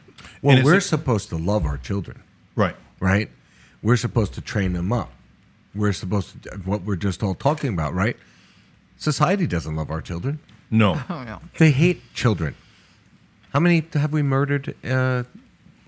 [0.55, 2.21] Well, we're a- supposed to love our children.
[2.55, 2.75] Right.
[2.99, 3.29] right?
[3.83, 5.11] We're supposed to train them up.
[5.75, 8.17] We're supposed to what we're just all talking about, right?
[8.97, 10.39] Society doesn't love our children.
[10.71, 10.99] No.
[11.09, 11.39] oh no.
[11.59, 12.55] They hate children.
[13.53, 14.73] How many have we murdered?
[14.83, 15.23] Uh,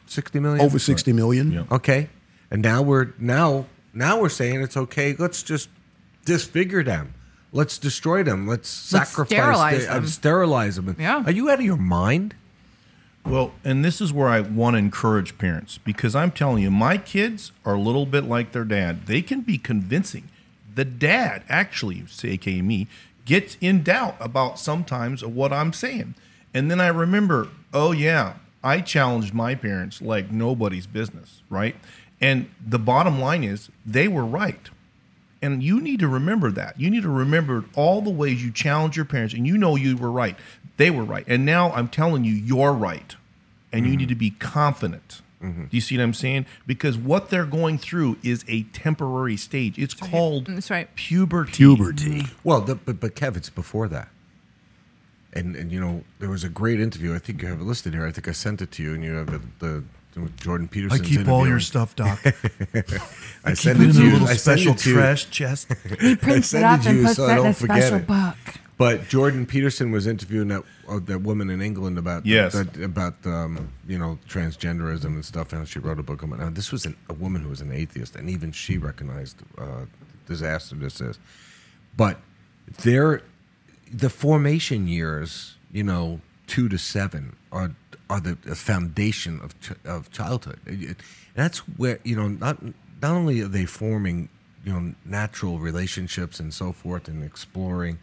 [0.06, 0.66] Sixty million.
[0.66, 1.52] Over 60 million.
[1.52, 1.64] Yeah.
[1.72, 2.10] Okay,
[2.50, 5.16] and now we're now now we're saying it's okay.
[5.18, 5.70] Let's just
[6.26, 7.14] disfigure them.
[7.52, 8.48] Let's destroy them.
[8.48, 10.08] Let's, Let's sacrifice sterilize the- uh, them.
[10.08, 10.96] sterilize them.
[11.00, 11.24] Yeah.
[11.26, 12.36] Are you out of your mind?
[13.30, 16.98] Well, and this is where I want to encourage parents because I'm telling you, my
[16.98, 19.06] kids are a little bit like their dad.
[19.06, 20.30] They can be convincing.
[20.74, 22.88] The dad, actually, aka me,
[23.26, 26.16] gets in doubt about sometimes of what I'm saying.
[26.56, 31.76] And then I remember, oh, yeah, I challenged my parents like nobody's business, right?
[32.20, 34.72] And the bottom line is they were right.
[35.40, 36.80] And you need to remember that.
[36.80, 39.96] You need to remember all the ways you challenge your parents and you know you
[39.96, 40.36] were right.
[40.78, 41.26] They were right.
[41.28, 43.16] And now I'm telling you, you're right.
[43.72, 44.20] And you need to mm-hmm.
[44.20, 45.22] be confident.
[45.44, 45.66] Mm-hmm.
[45.66, 46.46] Do you see what I'm saying?
[46.68, 49.78] Because what they're going through is a temporary stage.
[49.78, 50.94] It's called mm, That's right.
[50.96, 51.52] puberty.
[51.54, 52.22] Puberty.
[52.24, 52.38] Mm-hmm.
[52.44, 54.10] Well, the, but but Kev, it's before that.
[55.32, 57.16] And and you know there was a great interview.
[57.16, 58.06] I think you have it listed here.
[58.06, 60.74] I think I sent it to you, and you have the, the, the Jordan I
[60.74, 61.06] Peterson.
[61.06, 62.20] keep all your stuff, Doc.
[62.26, 64.16] I Keep send it it to you.
[64.16, 64.96] I send special it to you.
[64.96, 65.72] trash chest.
[66.02, 68.08] He prints it up and puts so I that in a don't forget special it.
[68.08, 68.60] book.
[68.80, 72.54] But Jordan Peterson was interviewing that uh, that woman in England about Yes.
[72.54, 76.40] that, about um, you know transgenderism and stuff, and she wrote a book on it.
[76.40, 79.84] Now, this was an, a woman who was an atheist, and even she recognized uh,
[80.28, 81.20] disaster this is.
[81.98, 82.22] But
[82.84, 83.22] there,
[83.92, 87.72] the formation years, you know, two to seven are
[88.10, 90.60] are the, the foundation of ch- of childhood.
[90.66, 90.98] It- it-
[91.36, 92.64] that's where you know not
[93.02, 94.30] not only are they forming
[94.64, 98.00] you know natural relationships and so forth and exploring,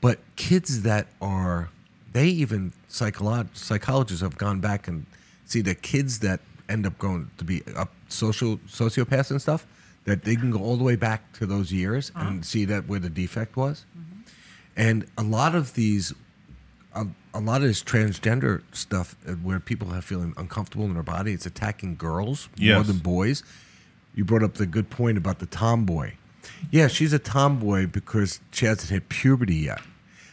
[0.00, 1.68] but kids that are
[2.12, 5.06] they even psycholo- psychologists have gone back and
[5.44, 9.66] see the kids that end up going to be up social sociopaths and stuff
[10.04, 12.98] that they can go all the way back to those years and see that where
[13.00, 13.84] the defect was.
[14.76, 16.14] And a lot of these
[16.94, 21.04] a, a lot of this transgender stuff uh, where people are feeling uncomfortable in their
[21.04, 23.42] body it's attacking girls more than boys.
[24.14, 26.12] You brought up the good point about the tomboy.
[26.70, 29.80] Yeah she's a tomboy because she hasn't hit puberty yet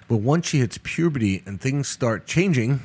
[0.08, 2.82] but once she hits puberty and things start changing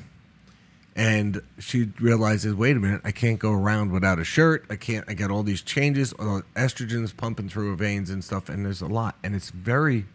[0.95, 4.65] and she realizes wait a minute i can't go around without a shirt.
[4.69, 8.49] I can't i got all these changes uh, estrogens pumping through her veins and stuff
[8.49, 9.17] and there's a lot.
[9.23, 10.07] And it's very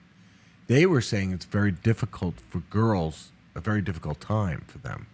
[0.67, 5.07] they were saying it's very difficult for girls a very difficult time for them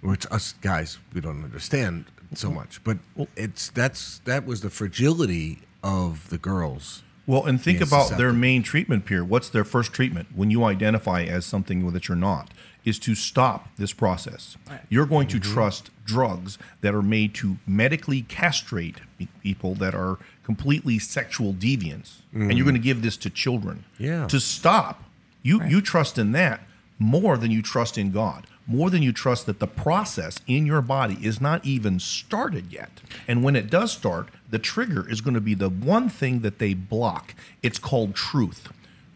[0.00, 2.82] which us guys we don't understand so much.
[2.84, 2.98] But
[3.36, 8.62] it's that's that was the fragility of the girls Well, and think about their main
[8.62, 9.28] treatment period.
[9.28, 12.50] What's their first treatment when you identify as something that you're not?
[12.84, 14.56] Is to stop this process.
[14.88, 15.40] You're going Mm-hmm.
[15.40, 18.98] to trust drugs that are made to medically castrate
[19.42, 23.82] people that are completely sexual deviants, and you're going to give this to children.
[23.98, 24.04] Mm.
[24.06, 24.26] Yeah.
[24.28, 25.02] To stop,
[25.42, 26.60] you you trust in that
[26.98, 28.46] more than you trust in God.
[28.68, 33.00] More than you trust that the process in your body is not even started yet.
[33.28, 36.58] And when it does start, the trigger is going to be the one thing that
[36.58, 37.34] they block.
[37.62, 38.72] It's called truth.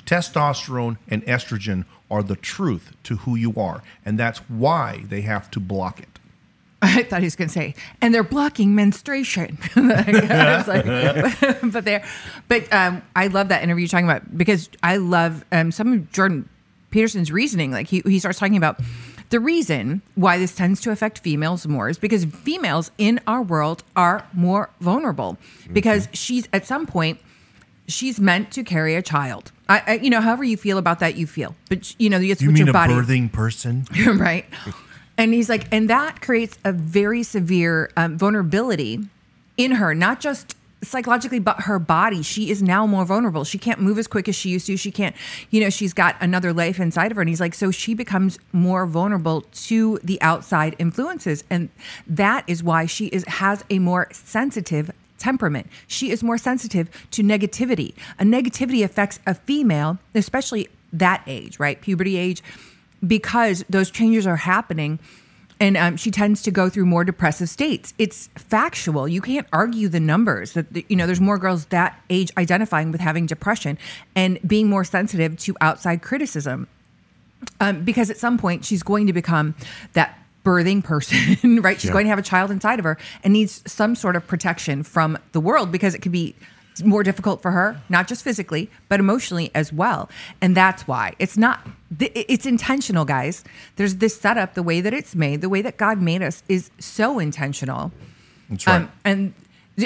[0.06, 3.82] Testosterone and estrogen are the truth to who you are.
[4.04, 6.08] And that's why they have to block it.
[6.82, 9.58] I thought he was going to say, and they're blocking menstruation.
[9.76, 10.16] Like-
[11.72, 12.04] but they're,
[12.48, 16.10] but um, I love that interview you're talking about because I love um, some of
[16.10, 16.48] Jordan
[16.90, 17.70] Peterson's reasoning.
[17.70, 18.80] Like he, he starts talking about
[19.30, 23.82] the reason why this tends to affect females more is because females in our world
[23.96, 25.38] are more vulnerable
[25.72, 27.18] because she's at some point
[27.90, 29.52] she's meant to carry a child.
[29.68, 31.54] I, I, you know, however you feel about that, you feel.
[31.68, 32.94] But you know, it's with your body
[33.28, 33.86] person?
[34.06, 34.46] right?
[35.18, 39.00] And he's like, and that creates a very severe um, vulnerability
[39.56, 42.22] in her, not just psychologically, but her body.
[42.22, 43.44] She is now more vulnerable.
[43.44, 44.76] She can't move as quick as she used to.
[44.76, 45.14] She can't,
[45.50, 47.22] you know, she's got another life inside of her.
[47.22, 51.44] And he's like, so she becomes more vulnerable to the outside influences.
[51.50, 51.68] And
[52.06, 55.66] that is why she is has a more sensitive temperament.
[55.86, 57.94] She is more sensitive to negativity.
[58.18, 61.80] A negativity affects a female, especially that age, right?
[61.80, 62.42] Puberty age,
[63.06, 64.98] because those changes are happening.
[65.60, 67.92] And um, she tends to go through more depressive states.
[67.98, 69.06] It's factual.
[69.06, 73.02] You can't argue the numbers that, you know, there's more girls that age identifying with
[73.02, 73.76] having depression
[74.16, 76.66] and being more sensitive to outside criticism
[77.60, 79.54] um, because at some point she's going to become
[79.92, 81.78] that birthing person, right?
[81.78, 81.92] She's Yeah.
[81.92, 85.18] going to have a child inside of her and needs some sort of protection from
[85.32, 86.34] the world because it could be
[86.84, 90.08] more difficult for her, not just physically, but emotionally as well.
[90.40, 91.66] And that's why it's not,
[91.98, 93.44] it's intentional, guys.
[93.76, 96.70] There's this setup, the way that it's made, the way that God made us is
[96.78, 97.92] so intentional.
[98.48, 98.82] That's right.
[98.82, 99.34] Um, and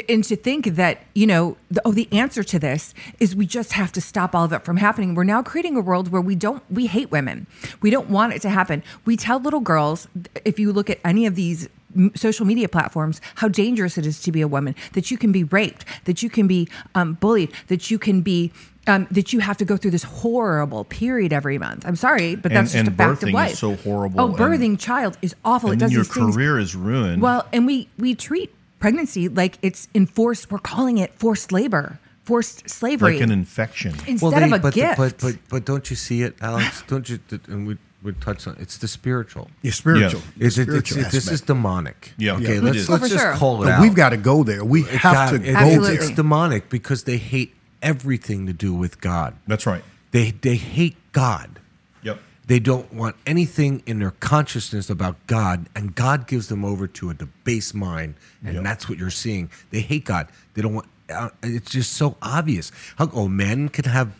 [0.08, 3.72] and to think that you know the, oh the answer to this is we just
[3.72, 6.34] have to stop all of it from happening we're now creating a world where we
[6.34, 7.46] don't we hate women
[7.80, 10.08] we don't want it to happen we tell little girls
[10.44, 11.68] if you look at any of these
[12.14, 15.44] social media platforms how dangerous it is to be a woman that you can be
[15.44, 18.52] raped that you can be um, bullied that you can be
[18.86, 21.86] um, that you have to go through this horrible period every month.
[21.86, 23.52] I'm sorry, but And- that's just and a fact of life.
[23.52, 25.70] is so horrible, Oh, and- birthing child is awful.
[25.70, 26.34] and it then does your these things.
[26.36, 27.22] career is ruined.
[27.22, 30.50] Well, and we we treat pregnancy like it's enforced.
[30.50, 33.94] We're calling it forced labor, forced slavery, like an infection.
[34.06, 34.98] instead of a but, gift.
[34.98, 36.82] but but but don't you see it, Alex?
[36.86, 37.18] don't you?
[37.48, 39.50] And we we touched on it's the spiritual.
[39.64, 40.20] It's spiritual.
[40.36, 40.46] Yeah.
[40.46, 42.12] Is it, it's, spiritual it- this is demonic.
[42.18, 42.34] Yeah.
[42.36, 42.54] Okay.
[42.56, 43.32] Yeah, let's let's Oh, just sure.
[43.34, 43.80] call it But out.
[43.82, 44.64] we've got to go there.
[44.64, 45.96] We It have got- to go it's, Absolutely.
[45.96, 46.04] there.
[46.06, 49.34] it's demonic because they hate everything to do with God.
[49.48, 49.82] That's right.
[50.12, 51.58] They they hate God.
[52.02, 52.20] Yep.
[52.46, 57.08] They don't want anything in their consciousness about God, and God gives them over to
[57.10, 58.14] a debased mind,
[58.44, 58.64] and Yep.
[58.64, 59.50] that's what you're seeing.
[59.70, 60.28] They hate God.
[60.52, 60.86] They don't want.
[61.08, 62.70] Uh, it's just so obvious.
[62.96, 64.12] How oh men can have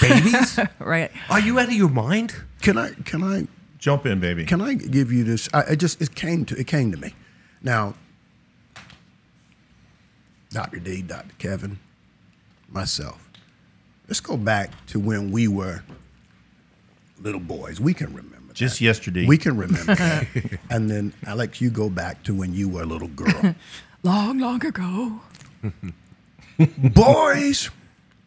[0.00, 0.58] babies?
[0.78, 1.10] right.
[1.30, 2.34] Are you out of your mind?
[2.62, 2.90] Can I?
[3.04, 3.46] Can I?
[3.78, 4.44] Jump in, baby.
[4.44, 5.48] Can I give you this?
[5.54, 7.14] I, I just it came to it came to me.
[7.62, 7.94] Now,
[10.50, 10.78] Dr.
[10.78, 11.34] D, Dr.
[11.38, 11.78] Kevan,
[12.68, 13.28] myself.
[14.08, 15.82] Let's go back to when we were
[17.20, 17.80] little boys.
[17.80, 18.52] We can remember.
[18.54, 18.84] Just that.
[18.84, 19.26] yesterday.
[19.26, 20.26] We can remember that.
[20.70, 23.54] And then Alex, you go back to when you were a little girl.
[24.04, 25.20] Long, long ago.
[26.94, 27.68] boys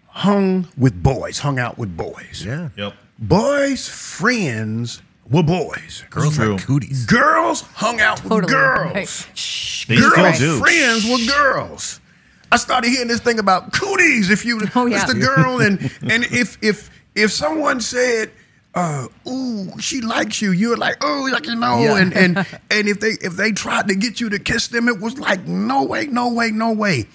[0.07, 2.43] hung with boys, hung out with boys.
[2.45, 2.69] Yeah.
[2.75, 2.93] Yep.
[3.21, 6.03] Boys' friends were boys.
[6.09, 6.53] Girls True.
[6.55, 7.05] like cooties.
[7.05, 8.51] Girls hung out with Totally.
[8.51, 8.93] girls.
[8.95, 9.07] Right.
[9.35, 9.85] Shh.
[9.87, 10.59] They Girls' still do.
[10.59, 11.99] friends were girls.
[12.51, 14.29] I started hearing this thing about cooties.
[14.29, 15.03] If you, Oh, yeah.
[15.03, 18.31] it's the girl, and and if if if someone said,
[18.75, 21.97] uh, "Ooh, she likes you," you're like, "Oh, like you know," Yeah.
[21.97, 22.37] and and
[22.71, 25.45] and if they if they tried to get you to kiss them, it was like,
[25.47, 27.05] "No way, no way, no way."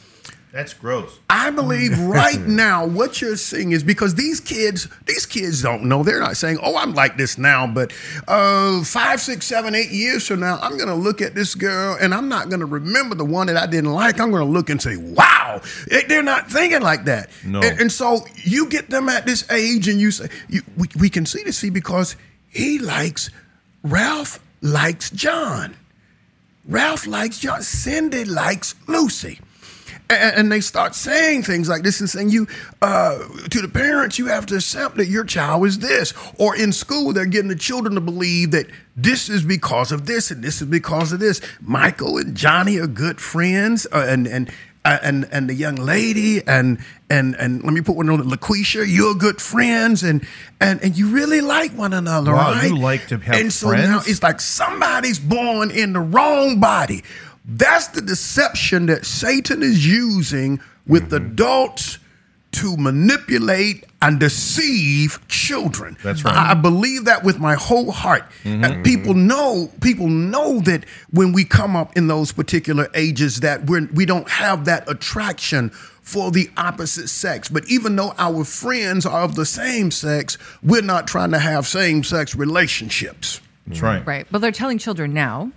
[0.52, 1.18] That's gross.
[1.28, 6.02] I believe right now what you're seeing is because these kids, these kids don't know.
[6.02, 7.92] They're not saying, "Oh, I'm like this now," but
[8.26, 11.98] uh, five, six, seven, eight years from now, I'm going to look at this girl
[12.00, 14.18] and I'm not going to remember the one that I didn't like.
[14.18, 17.28] I'm going to look and say, "Wow!" They- They're not thinking like that.
[17.44, 17.61] No.
[17.61, 21.11] And, and so you get them at this age, and you say, you, we, "We
[21.11, 22.16] can see this, see, because
[22.48, 23.28] he likes
[23.82, 25.74] Ralph likes John."
[26.68, 27.62] Ralph likes John.
[27.62, 29.38] Cindy likes Lucy.
[30.09, 32.47] And, and they start saying things like this and saying, you,
[32.81, 33.19] uh,
[33.51, 36.14] to the parents, you have to accept that your child is this.
[36.38, 40.31] Or in school, they're getting the children to believe that this is because of this
[40.31, 41.40] and this is because of this.
[41.61, 43.87] Michael and Johnny are good friends.
[43.92, 44.51] Uh, and, and,
[44.85, 46.79] uh, and and the young lady and
[47.11, 50.25] and and let me put one on LaQuisha, you're good friends and
[50.61, 52.69] and and you really like one another, Wow, right?
[52.71, 54.09] you like to have and so now friends?
[54.09, 57.03] it's like somebody's born in the wrong body.
[57.46, 61.32] That's the deception that Satan is using with Mm-hmm.
[61.32, 61.98] adults
[62.52, 65.96] to manipulate and deceive children.
[66.02, 66.35] That's right.
[66.35, 66.50] Mm-hmm.
[66.50, 68.24] I believe that with my whole heart.
[68.44, 73.66] And people know, people know that when we come up in those particular ages that
[73.66, 77.48] we're we don't have that attraction for the opposite sex.
[77.48, 81.66] But even though our friends are of the same sex, we're not trying to have
[81.66, 83.40] same-sex relationships.
[83.66, 84.06] That's right.
[84.06, 84.26] Right.
[84.30, 85.50] But they're telling children now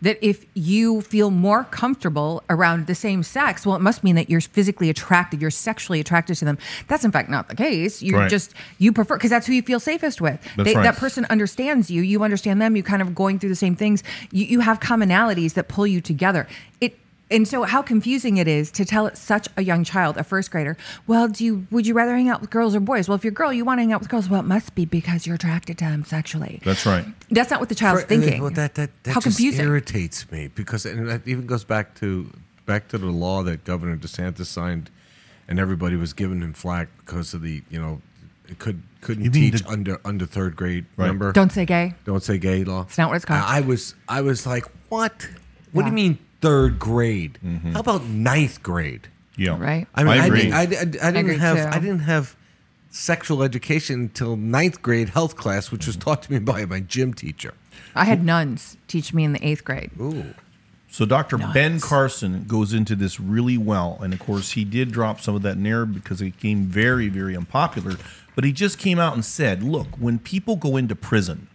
[0.00, 4.28] that if you feel more comfortable around the same sex, well, it must mean that
[4.30, 6.58] you're physically attracted, you're sexually attracted to them.
[6.88, 8.02] That's in fact not the case.
[8.02, 8.30] You Right.
[8.30, 10.40] just you prefer because that's who you feel safest with.
[10.56, 10.82] They, right.
[10.82, 12.02] That person understands you.
[12.02, 12.76] You understand them.
[12.76, 14.02] You kind of going through the same things.
[14.30, 16.46] You, you have commonalities that pull you together.
[16.80, 16.98] It
[17.32, 20.76] and so how confusing it is to tell such a young child, a first grader,
[21.06, 23.08] well, do you would you rather hang out with girls or boys?
[23.08, 24.28] Well, if you're a girl, you want to hang out with girls.
[24.28, 26.60] Well, it must be because you're attracted to them sexually.
[26.64, 27.04] That's right.
[27.30, 28.40] That's not what the child's For- uh, thinking.
[28.42, 29.64] Well, that that, that How just confusing.
[29.64, 32.30] irritates me because and that even goes back to
[32.66, 34.90] back to the law that Governor DeSantis signed,
[35.48, 38.00] and everybody was giving him flack because of the you know
[38.48, 40.84] it could couldn't You teach the- under under third grade.
[40.96, 41.06] Right.
[41.06, 41.32] Remember?
[41.32, 41.94] Don't say gay.
[42.04, 42.82] don't say gay law.
[42.82, 43.40] It's not what it's called.
[43.42, 45.28] I, I was I was like, what?
[45.72, 47.38] What do you mean third grade?
[47.44, 47.72] Mm-hmm.
[47.72, 49.08] How about ninth grade?
[49.36, 49.56] Yeah.
[49.58, 49.86] Right.
[49.94, 50.42] I mean, I I, agree.
[50.42, 51.76] didn't, I, I, I didn't agree, have too.
[51.76, 52.36] I didn't have
[52.90, 57.14] sexual education until ninth grade health class, which was taught to me by my gym
[57.14, 57.54] teacher.
[57.94, 59.90] I had nuns teach me in the eighth grade.
[59.98, 60.34] Ooh.
[60.90, 61.38] So Dr.
[61.38, 65.40] Ben Carson goes into this really well, and of course he did drop some of
[65.40, 67.96] that narrative because it became very, very unpopular.
[68.34, 71.48] But he just came out and said, "Look, when people go into prison,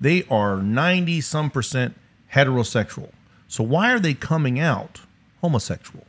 [0.00, 1.96] they are ninety some percent
[2.34, 3.10] heterosexual.
[3.52, 5.02] So why are they coming out
[5.42, 6.06] homosexual?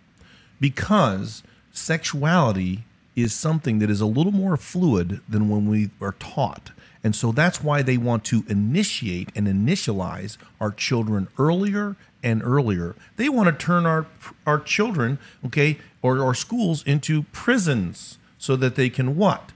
[0.62, 2.86] Because sexuality
[3.18, 6.72] is something that is a little more fluid than when we are taught."
[7.04, 12.96] And so that's why they want to initiate and initialize our children earlier and earlier.
[13.18, 14.06] They want to turn our
[14.48, 19.52] our children, okay, or our schools into prisons so that they can what?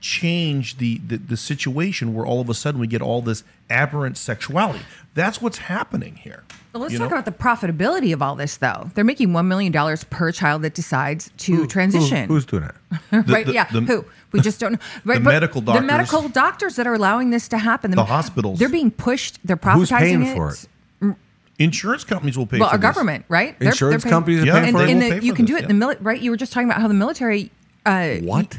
[0.00, 4.16] Change the, the the situation where all of a sudden we get all this aberrant
[4.16, 4.86] sexuality.
[5.12, 6.44] That's what's happening here.
[6.76, 7.16] Well, let's you talk know?
[7.18, 8.90] about the profitability of all this, though.
[8.94, 9.72] They're making $1 million
[10.10, 12.28] per child that decides to transition.
[12.28, 12.74] Who- who's doing it?
[13.28, 13.46] right?
[13.46, 13.64] the- yeah.
[13.72, 14.04] the- who?
[14.32, 14.78] We just don't know.
[15.06, 17.92] Right, the but medical The doctors- medical doctors that are allowing this to happen.
[17.92, 18.58] The hospitals.
[18.58, 19.38] They're being pushed.
[19.42, 20.34] They're Who's privatizing paying it.
[20.36, 21.16] for it?
[21.58, 22.60] Insurance companies will pay for it.
[22.60, 22.86] Well, for our this.
[22.94, 23.58] government, right?
[23.58, 24.86] They're- Insurance they're paying- companies are Yeah, paying and, for it.
[24.86, 25.78] they and the, pay you for can this, do it in the yeah.
[25.78, 26.20] military, right?
[26.20, 27.50] You were just talking about how the military.
[27.86, 28.58] Uh, What?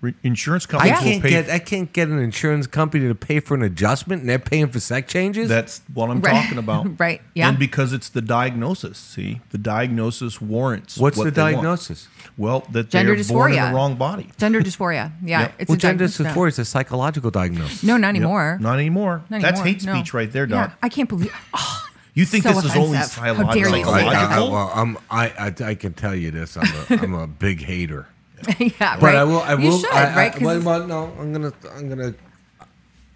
[0.00, 1.30] Re- Insurance I companies will can't pay.
[1.30, 4.68] get I can't get an insurance company to pay for an adjustment, and they're paying
[4.68, 5.48] for sex changes.
[5.48, 6.40] That's what I'm Right.
[6.42, 6.86] talking about.
[7.00, 7.48] Right, yeah.
[7.48, 8.96] And because it's the diagnosis.
[8.96, 10.98] See, the diagnosis warrants.
[10.98, 11.54] What's what the they want.
[11.56, 12.06] diagnosis?
[12.36, 13.70] Well, that Gender they're born in dysphoria.
[13.70, 14.28] the wrong body.
[14.36, 15.10] Gender dysphoria.
[15.22, 15.54] Yeah, Yep.
[15.58, 16.32] it's well, a gender diagnosis now.
[16.34, 17.82] dysphoria is a psychological diagnosis.
[17.82, 18.16] No, not Yep.
[18.16, 18.58] anymore.
[18.60, 19.22] Not anymore.
[19.30, 19.94] Not That's anymore, hate no.
[19.96, 20.78] speech right there, Yeah, Doc.
[20.80, 21.34] I can't believe.
[21.54, 23.22] Oh, You think so this is only offensive.
[23.22, 24.10] How dare you say psychological?
[24.12, 24.30] that.
[24.32, 26.56] I, I, well, I'm, I, I I can tell you this.
[26.56, 26.66] I'm
[26.98, 28.06] a, I'm a big hater.
[28.58, 29.14] yeah, But right.
[29.16, 29.40] I will.
[29.40, 29.64] I will.
[29.64, 30.32] You should, I, I, right?
[30.32, 31.52] 'Cause well, well, no, I'm gonna.
[31.74, 32.14] I'm gonna.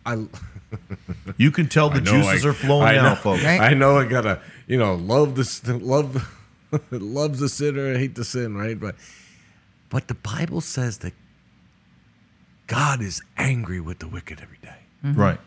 [0.07, 0.27] I.
[1.37, 3.45] You can tell the juices I- are flowing I now, know, folks.
[3.45, 3.61] Right.
[3.61, 6.27] I know I gotta, you know, love this, love,
[6.91, 8.81] loves the sinner, hate the sin, right?
[8.81, 8.95] But,
[9.91, 11.13] but the Bible says that
[12.67, 14.77] God is angry with the wicked every day.
[15.05, 15.21] Mm-hmm.
[15.21, 15.41] Right.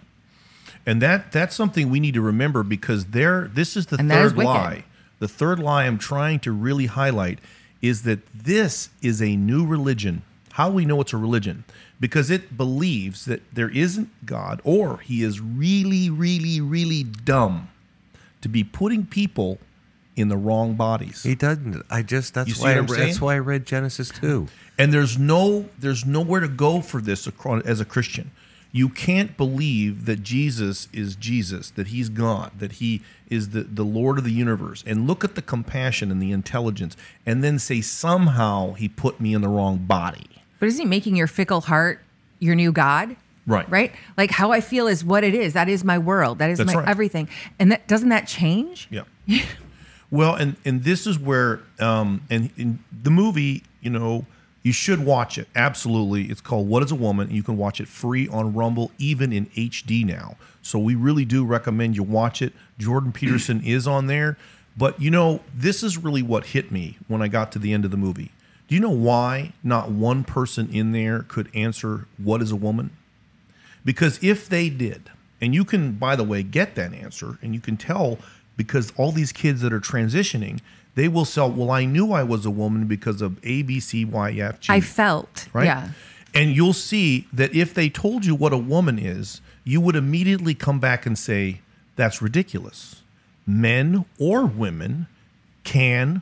[0.85, 4.33] And that that's something we need to remember because there this is the And third
[4.35, 4.45] wicked.
[4.47, 4.83] lie.
[5.19, 7.39] The third lie I'm trying to really highlight
[7.87, 10.21] is that this is a new religion.
[10.53, 11.63] How do we know it's a religion?
[11.99, 17.69] Because it believes that there isn't God or he is really really really dumb
[18.41, 19.59] to be putting people
[20.15, 21.23] in the wrong bodies.
[21.23, 21.83] He doesn't.
[21.89, 24.47] I just that's why I, re- that's why I read Genesis two.
[24.77, 27.27] and there's no there's nowhere to go for this
[27.65, 28.31] as a christian
[28.75, 33.83] you can't believe that jesus is jesus that he's god that he is the, the
[33.85, 37.79] lord of the universe and look at the compassion and the intelligence and then say
[37.79, 40.27] somehow he put me in the wrong body
[40.59, 42.01] But isn't he making your fickle heart
[42.39, 43.15] your new God?
[43.47, 43.69] Right.
[43.69, 43.91] Right?
[44.17, 45.53] Like how I feel is what it is.
[45.53, 46.39] That is my world.
[46.39, 46.89] That is That's my right.
[46.89, 47.29] everything.
[47.59, 48.87] And that doesn't that change?
[48.89, 49.03] Yeah.
[50.11, 54.25] well, and and this is where um and in the movie, you know,
[54.65, 55.47] you should watch it.
[55.55, 56.23] Absolutely.
[56.23, 57.29] It's called What is a Woman?
[57.29, 60.37] You can watch it free on Rumble even in HD now.
[60.63, 62.51] So we really do recommend you watch it.
[62.79, 64.39] Jordan Peterson is on there,
[64.75, 67.85] but you know, this is really what hit me when I got to the end
[67.85, 68.31] of the movie.
[68.67, 72.89] Do you know why not one person in there could answer what is a woman?
[73.85, 77.61] Because if they did, and you can, by the way, get that answer, and you
[77.61, 78.17] can tell
[78.57, 80.59] because all these kids that are transitioning,
[80.95, 84.05] they will sell, well, I knew I was a woman because of A, B, C,
[84.05, 84.73] Y, F, G.
[84.73, 85.47] I felt.
[85.53, 85.65] right?
[85.65, 85.89] Yeah.
[86.33, 90.53] And you'll see that if they told you what a woman is, you would immediately
[90.53, 91.61] come back and say,
[91.95, 93.03] that's ridiculous.
[93.45, 95.07] Men or women
[95.63, 96.21] can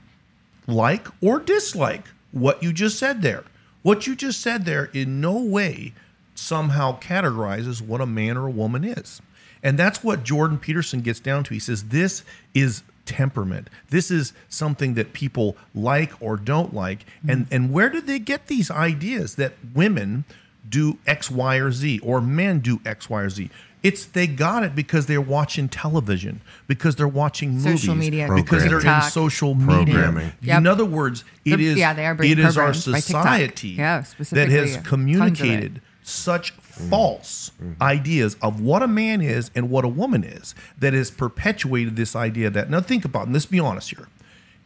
[0.68, 3.44] like or dislike what you just said there.
[3.82, 5.94] What you just said there in no way
[6.36, 9.22] somehow categorizes what a man or a woman is.
[9.62, 11.54] And that's what Jordan Peterson gets down to.
[11.54, 13.70] He says this is temperament.
[13.89, 16.99] This is something that people like or don't like.
[16.99, 17.30] Mm-hmm.
[17.30, 20.26] And and where did they get these ideas that women
[20.68, 23.49] do X, Y, or Z or men do X, Y, or Z?
[23.84, 28.64] It's they got it because they're watching television, because they're watching Social movies, media, because
[28.64, 29.12] they're in TikTok.
[29.12, 29.93] social media.
[29.95, 30.32] Programming.
[30.41, 30.58] Yep.
[30.60, 32.99] In other words, it They're- is yeah, they are being it is our programmed by
[33.01, 33.24] TikTok.
[33.24, 34.88] society Yeah, that specifically, has tons of it.
[34.88, 36.90] communicated such Mm-hmm.
[36.90, 37.82] false mm-hmm.
[37.84, 42.16] ideas of what a man is and what a woman is that has perpetuated this
[42.16, 44.08] idea that now think about it, and let's be honest here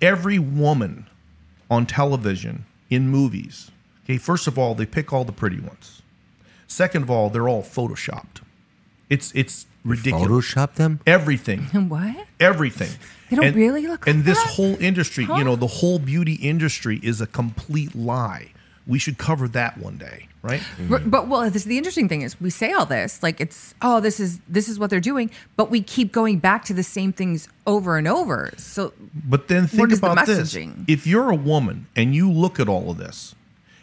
[0.02, 1.06] every woman
[1.70, 3.72] on television in movies
[4.06, 6.02] okay first of all they pick all the pretty ones
[6.68, 8.42] second of all they're all photoshopped
[9.10, 11.00] it's it's ridiculous Photoshop them.
[11.06, 12.26] everything What?
[12.40, 12.92] everything.
[13.30, 14.54] They don't really look And like this that?
[14.54, 15.36] whole industry, Huh?
[15.36, 18.52] you know, the whole beauty industry is a complete lie.
[18.88, 20.62] We should cover that one day, right?
[20.90, 24.00] R- But well, this, the interesting thing is we say all this like it's oh
[24.00, 27.12] this is this is what they're doing, but we keep going back to the same
[27.12, 28.52] things over and over.
[28.58, 30.86] So But then think is the about this: messaging?
[30.88, 33.36] if you're a woman and you look at all of this,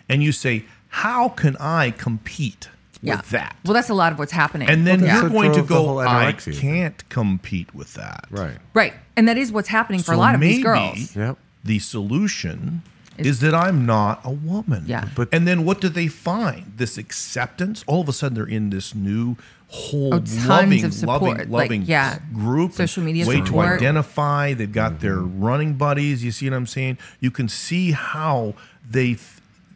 [0.09, 2.68] and you say, "How can I compete
[3.02, 4.68] yeah, with that?" Well, that's a lot of what's happening.
[4.70, 8.57] and then Well, you're going to go, whole "I can't compete with that." Right.
[8.72, 11.14] right, and that is what's happening for a So lot of these girls.
[11.14, 11.36] Yep.
[11.62, 12.82] The solution
[13.18, 14.84] Is- is, that I'm not a woman.
[14.86, 15.08] Yeah.
[15.14, 16.72] But- and then what do they find?
[16.76, 17.84] This acceptance.
[17.86, 19.36] All of a sudden, they're in this new
[19.68, 22.72] whole Oh, loving, of support, loving, like, loving yeah, group.
[22.72, 24.54] social media way to identify.
[24.54, 26.22] They've got their running buddies.
[26.22, 26.98] You see what I'm saying?
[27.20, 28.54] You can see how
[28.88, 29.16] they.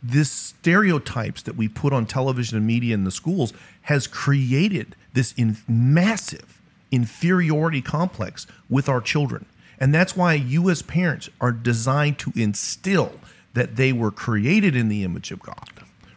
[0.01, 5.32] This stereotypes that we put on television and media in the schools has created this
[5.32, 6.61] in massive
[6.93, 9.45] inferiority complex with our children.
[9.81, 13.12] And that's why you as parents are designed to instill
[13.55, 15.68] that they were created in the image of God,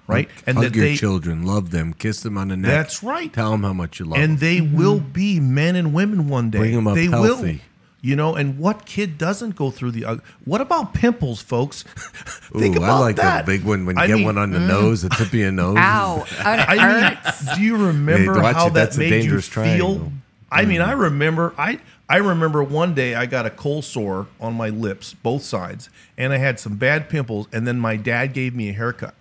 [0.08, 0.30] right?
[0.48, 2.72] And Hug that your they children, love them, kiss them on the neck.
[2.72, 3.32] That's right.
[3.32, 4.32] Tell them how much you love and them.
[4.32, 6.60] And they will be men and women one day.
[6.60, 7.36] Bring 'em up they will.
[7.38, 7.62] healthy.
[8.04, 10.06] You know, and what kid doesn't go through the?
[10.06, 11.84] Uh, what about pimples, folks?
[12.58, 13.46] Think Ooh, about I like that.
[13.46, 14.26] the big one when you I get mean, mm.
[14.26, 15.78] one on the nose, the tip of your nose.
[15.78, 16.26] Ow!
[16.40, 19.64] I mean, do you remember Hey, how it, that that's a made you dangerous feel?
[19.64, 20.12] triangle.
[20.52, 21.80] I mean, I remember I
[22.12, 26.34] I remember one day I got a cold sore on my lips, both sides, and
[26.34, 29.16] I had some bad pimples, and then my dad gave me a haircut.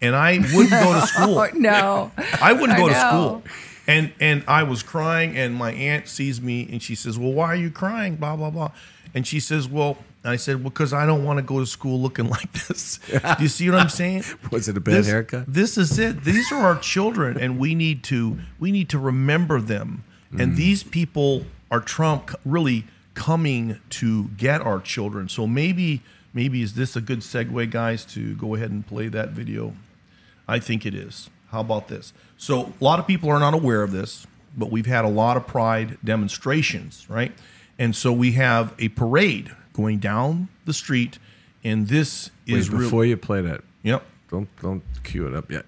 [0.00, 1.36] And I wouldn't go to school.
[1.40, 3.42] Oh, no, I wouldn't I go to school.
[3.88, 7.46] And and I was crying, and my aunt sees me, and she says, "Well, why
[7.46, 8.70] are you crying?" Blah blah blah.
[9.16, 12.00] And she says, "Well," I said, "Well, because I don't want to go to school
[12.00, 14.22] looking like this." Do you see what I'm saying?
[14.52, 15.52] Was it a bad this, haircut?
[15.52, 16.22] This is it.
[16.22, 20.04] These are our children, and we need to we need to remember them.
[20.32, 20.40] Mm.
[20.40, 25.28] And these people are Trump really coming to get our children.
[25.28, 26.02] So maybe
[26.32, 29.74] maybe is this a good segue, guys, to go ahead and play that video?
[30.46, 31.30] I think it is.
[31.50, 32.12] How about this?
[32.36, 35.36] So a lot of people are not aware of this, but we've had a lot
[35.36, 37.32] of pride demonstrations, right?
[37.78, 41.18] And so we have a parade going down the street,
[41.64, 44.04] and this Wait, is before you play that, yep.
[44.30, 45.64] don't don't cue it up yet.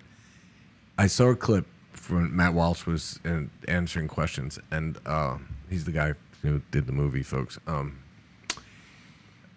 [0.99, 3.21] I saw a clip from Matt Walsh was
[3.69, 5.39] answering questions, and uh,
[5.71, 7.59] he's the guy who did the movie, folks.
[7.67, 7.99] Um,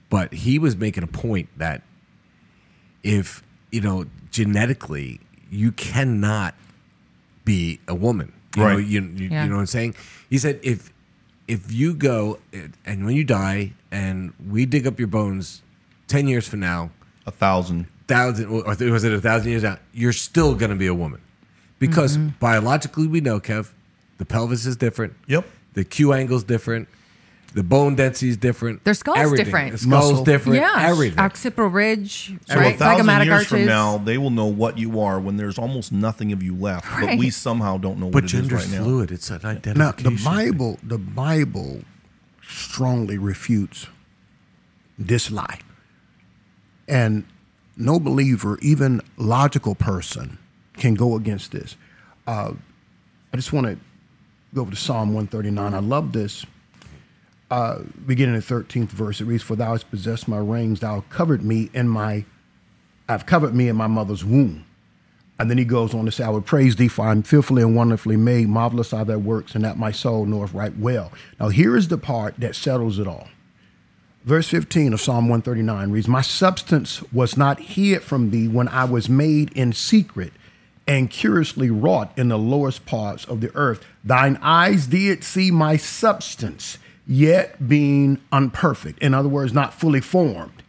[0.09, 1.81] but he was making a point that
[3.03, 6.55] if you know genetically you cannot
[7.45, 8.85] be a woman, you know, Right.
[8.85, 9.43] you, you, Yeah.
[9.43, 9.95] you know what I'm saying?
[10.29, 10.91] He said if
[11.47, 12.39] if you go
[12.85, 15.61] and when you die and we dig up your bones
[16.07, 16.91] ten years from now,
[17.25, 17.87] A thousand.
[18.07, 21.21] thousand or was it a thousand years out, you're still going to be a woman
[21.79, 22.29] because Mm-hmm.
[22.39, 23.71] biologically we know, Kev,
[24.19, 25.13] the pelvis is different.
[25.27, 25.45] Yep.
[25.73, 26.87] The Q angle's different.
[27.55, 28.83] The bone density is different.
[28.83, 29.45] Their skull's everything.
[29.45, 29.71] different.
[29.73, 30.23] The skull's Muscle.
[30.25, 30.59] different.
[30.59, 31.19] yeah, Everything.
[31.19, 32.73] occipital ridge, So right?
[32.73, 33.47] a thousand Zygomatic years arches.
[33.49, 36.85] from now, they will know what you are when there's almost nothing of you left.
[36.89, 37.19] But Right.
[37.19, 38.83] we somehow don't know what but it is gender's right now.
[38.83, 39.11] fluid.
[39.11, 39.77] It's an identification.
[39.77, 40.23] Now, identification.
[40.23, 41.81] the Bible, the Bible
[42.41, 43.85] strongly refutes
[44.97, 45.59] this lie.
[46.87, 47.23] And
[47.77, 50.37] no believer, even logical person,
[50.77, 51.75] can go against this.
[52.25, 52.53] Uh,
[53.31, 53.77] I just want to
[54.53, 55.73] go over to Psalm 139.
[55.73, 56.45] I love this.
[57.49, 61.43] Uh, beginning the 13th verse, it reads, For thou hast possessed my reins, thou covered
[61.43, 62.25] me in my,
[63.07, 64.65] I've covered me in my mother's womb.
[65.39, 67.75] And then he goes on to say, I would praise thee, for I'm fearfully and
[67.75, 68.47] wonderfully made.
[68.47, 71.11] Marvelous are thy works, and that my soul knoweth right well.
[71.39, 73.27] Now, here is the part that settles it all.
[74.23, 78.85] Verse 15 of Psalm 139 reads, My substance was not hid from thee when I
[78.85, 80.31] was made in secret
[80.87, 83.85] and curiously wrought in the lowest parts of the earth.
[84.03, 86.77] Thine eyes did see my substance,
[87.07, 88.99] yet being unperfect.
[88.99, 90.63] In other words, not fully formed.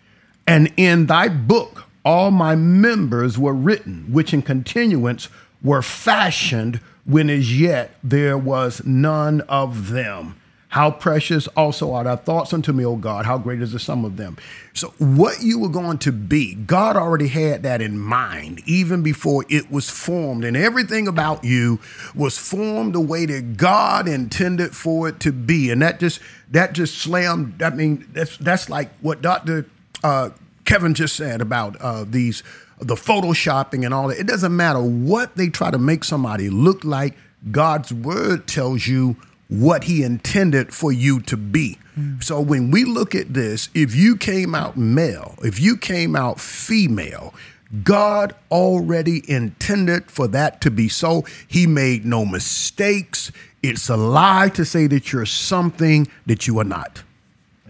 [0.46, 5.28] And in thy book all my members were written, which in continuance
[5.62, 10.36] were fashioned when as yet there was none of them.
[10.74, 13.26] How precious also are thy thoughts unto me, O God.
[13.26, 14.36] How great is the sum of them.
[14.72, 19.44] So, what you were going to be, God already had that in mind even before
[19.48, 20.44] it was formed.
[20.44, 21.78] And everything about you
[22.12, 25.70] was formed the way that God intended for it to be.
[25.70, 26.18] And that just,
[26.50, 29.66] that just slammed, I mean, that's, that's like what Dr.
[30.02, 30.30] Uh,
[30.64, 32.42] Kevan just said about uh, these,
[32.80, 34.18] the photoshopping and all that.
[34.18, 37.14] It doesn't matter what they try to make somebody look like,
[37.52, 39.16] God's word tells you
[39.48, 41.78] what he intended for you to be.
[41.94, 42.20] Hmm.
[42.20, 46.40] So when we look at this, if you came out male, if you came out
[46.40, 47.34] female,
[47.82, 51.24] God already intended for that to be so.
[51.48, 53.32] He made no mistakes.
[53.62, 57.02] It's a lie to say that you're something that you are not.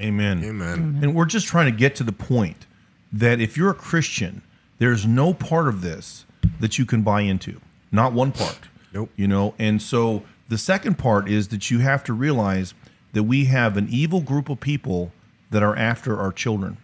[0.00, 0.44] Amen.
[0.44, 0.98] Amen.
[1.02, 2.66] And we're just trying to get to the point
[3.12, 4.42] that if you're a Christian,
[4.78, 6.26] there's no part of this
[6.60, 7.60] that you can buy into.
[7.92, 8.58] Not one part.
[8.92, 9.10] Nope.
[9.16, 12.74] You know, and so the second part is that you have to realize
[13.12, 15.12] that we have an evil group of people
[15.50, 16.76] that are after our children.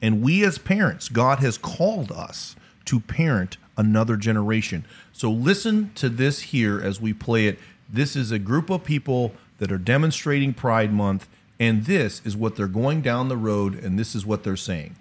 [0.00, 2.54] And we as parents, God has called us
[2.84, 4.84] to parent another generation.
[5.12, 7.58] So listen to this here as we play it.
[7.88, 12.54] This is a group of people that are demonstrating Pride Month, and this is what
[12.54, 14.94] they're going down the road, and this is what they're saying.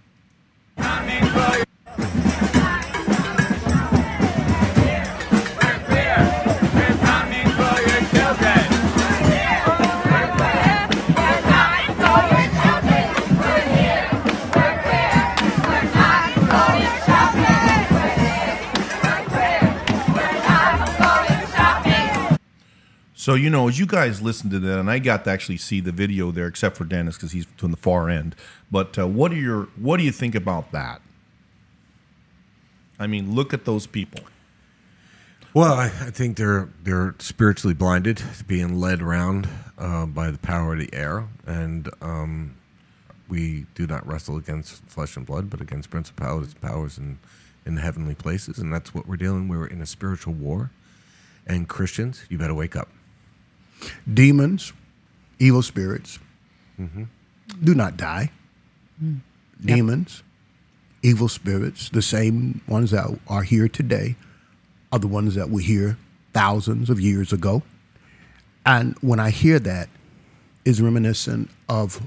[23.28, 25.82] So you know, as you guys listen to that, and I got to actually see
[25.82, 28.38] the video there, except for Dennis because he's from the far end.
[28.72, 31.02] But uh, what are your what do you think about that?
[32.98, 34.22] I mean, look at those people.
[35.54, 40.72] Well, I, I think they're they're spiritually blinded, being led around uh, by the power
[40.72, 42.56] of the air, and um,
[43.28, 47.18] we do not wrestle against flesh and blood, but against principalities, and powers, and
[47.66, 49.50] in heavenly places, and that's what we're dealing.
[49.50, 49.60] With.
[49.60, 50.72] We're in a spiritual war,
[51.46, 52.88] and Christians, you better wake up.
[54.12, 54.74] Demons,
[55.40, 56.20] evil spirits
[57.64, 58.32] do not die.
[59.64, 60.24] Demons,
[61.02, 64.16] evil spirits, the same ones that are here today,
[64.92, 65.98] are the ones that were here
[66.34, 67.64] thousands of years ago.
[68.66, 69.90] And when I hear that,
[70.66, 72.02] is reminiscent of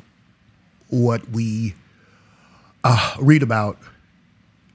[0.88, 1.74] what we
[2.84, 3.78] uh, read about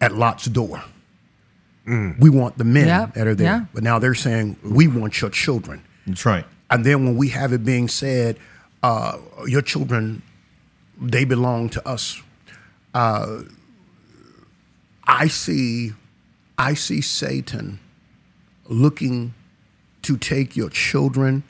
[0.02, 0.82] at Lot's door.
[1.88, 3.66] We want the men Yep, that are there, yeah.
[3.72, 5.84] but now they're saying we want your children.
[6.08, 6.44] That's right.
[6.76, 8.38] And then when we have it being said,
[8.84, 9.18] uh,
[9.48, 10.22] your children,
[11.00, 12.22] they belong to us.
[12.94, 13.44] Uh,
[15.08, 15.94] I see,
[16.58, 17.80] I see Satan
[18.68, 19.34] looking
[20.02, 21.44] to take your children.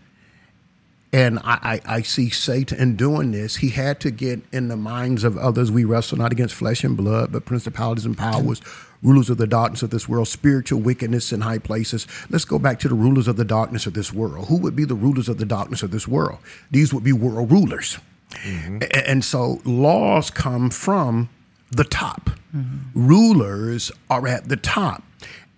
[1.11, 3.55] And I, I, I see Satan in doing this.
[3.55, 5.71] He had to get in the minds of others.
[5.71, 8.61] We wrestle not against flesh and blood, but principalities and powers,
[9.05, 12.07] rulers of the darkness of this world, spiritual wickedness in high places.
[12.29, 14.47] Let's go back to the rulers of the darkness of this world.
[14.47, 16.39] Who would be the rulers of the darkness of this world?
[16.71, 17.99] These would be world rulers.
[18.31, 18.77] Mm-hmm.
[18.81, 21.29] A- And so laws come from
[21.71, 22.31] the top.
[22.55, 23.07] Mm-hmm.
[23.07, 25.03] Rulers are at the top.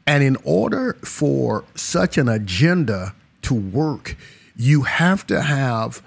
[0.05, 4.15] And in order for such an agenda to work,
[4.55, 6.01] you have to have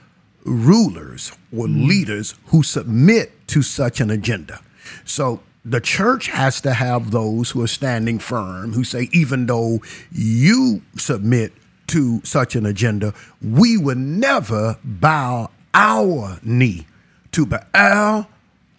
[0.45, 1.86] rulers or mm-hmm.
[1.86, 4.61] leaders who submit to such an agenda.
[5.05, 9.80] So the church has to have those who are standing firm, who say, even though
[10.11, 11.52] you submit
[11.88, 16.86] to such an agenda, we will never bow our knee
[17.32, 18.28] to Baal,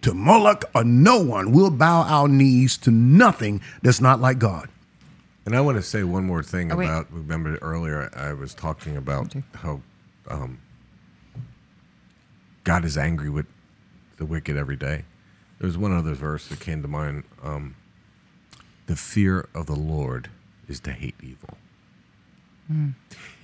[0.01, 1.51] to Moloch, or no one.
[1.51, 4.69] We'll bow our knees to nothing that's not like God.
[5.45, 7.11] And I want to say one more thing Oh, about.
[7.11, 9.81] Remember earlier I was talking about how
[10.29, 10.59] um,
[12.63, 13.45] God is angry with
[14.17, 15.03] the wicked every day.
[15.61, 17.23] There was one other verse that came to mind.
[17.43, 17.75] Um,
[18.87, 20.27] the fear of the Lord
[20.67, 21.55] is to hate evil.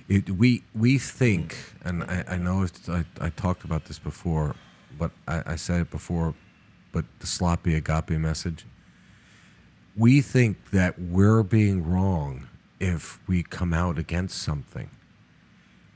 [0.08, 4.56] It, we we think, and I, I know I, I talked about this before,
[4.98, 6.34] but I, I said it before,
[6.90, 8.64] but the sloppy agape message
[9.98, 12.46] we think that we're being wrong
[12.78, 14.88] if we come out against something.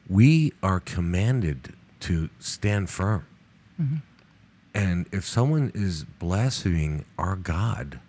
[0.08, 3.26] We are commanded to stand firm.
[4.74, 8.00] And if someone is blaspheming our God,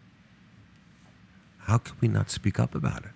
[1.59, 3.11] how can we not speak up about it?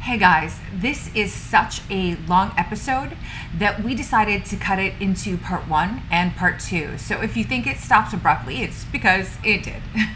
[0.00, 3.16] Hey guys, this is such a long episode
[3.58, 6.96] that we decided to cut it into part one and part two.
[6.96, 9.82] So if you think it stops abruptly, it's because it did.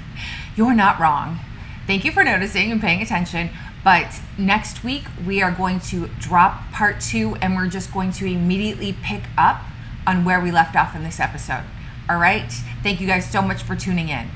[0.57, 1.41] You're not wrong.
[1.87, 3.51] Thank you for noticing and paying attention.
[3.85, 8.25] But next week, we are going to drop part two and we're just going to
[8.25, 9.63] immediately pick up
[10.07, 11.65] on where we left off in this episode.
[12.09, 12.51] All right?
[12.83, 14.29] Thank you guys so much for tuning in.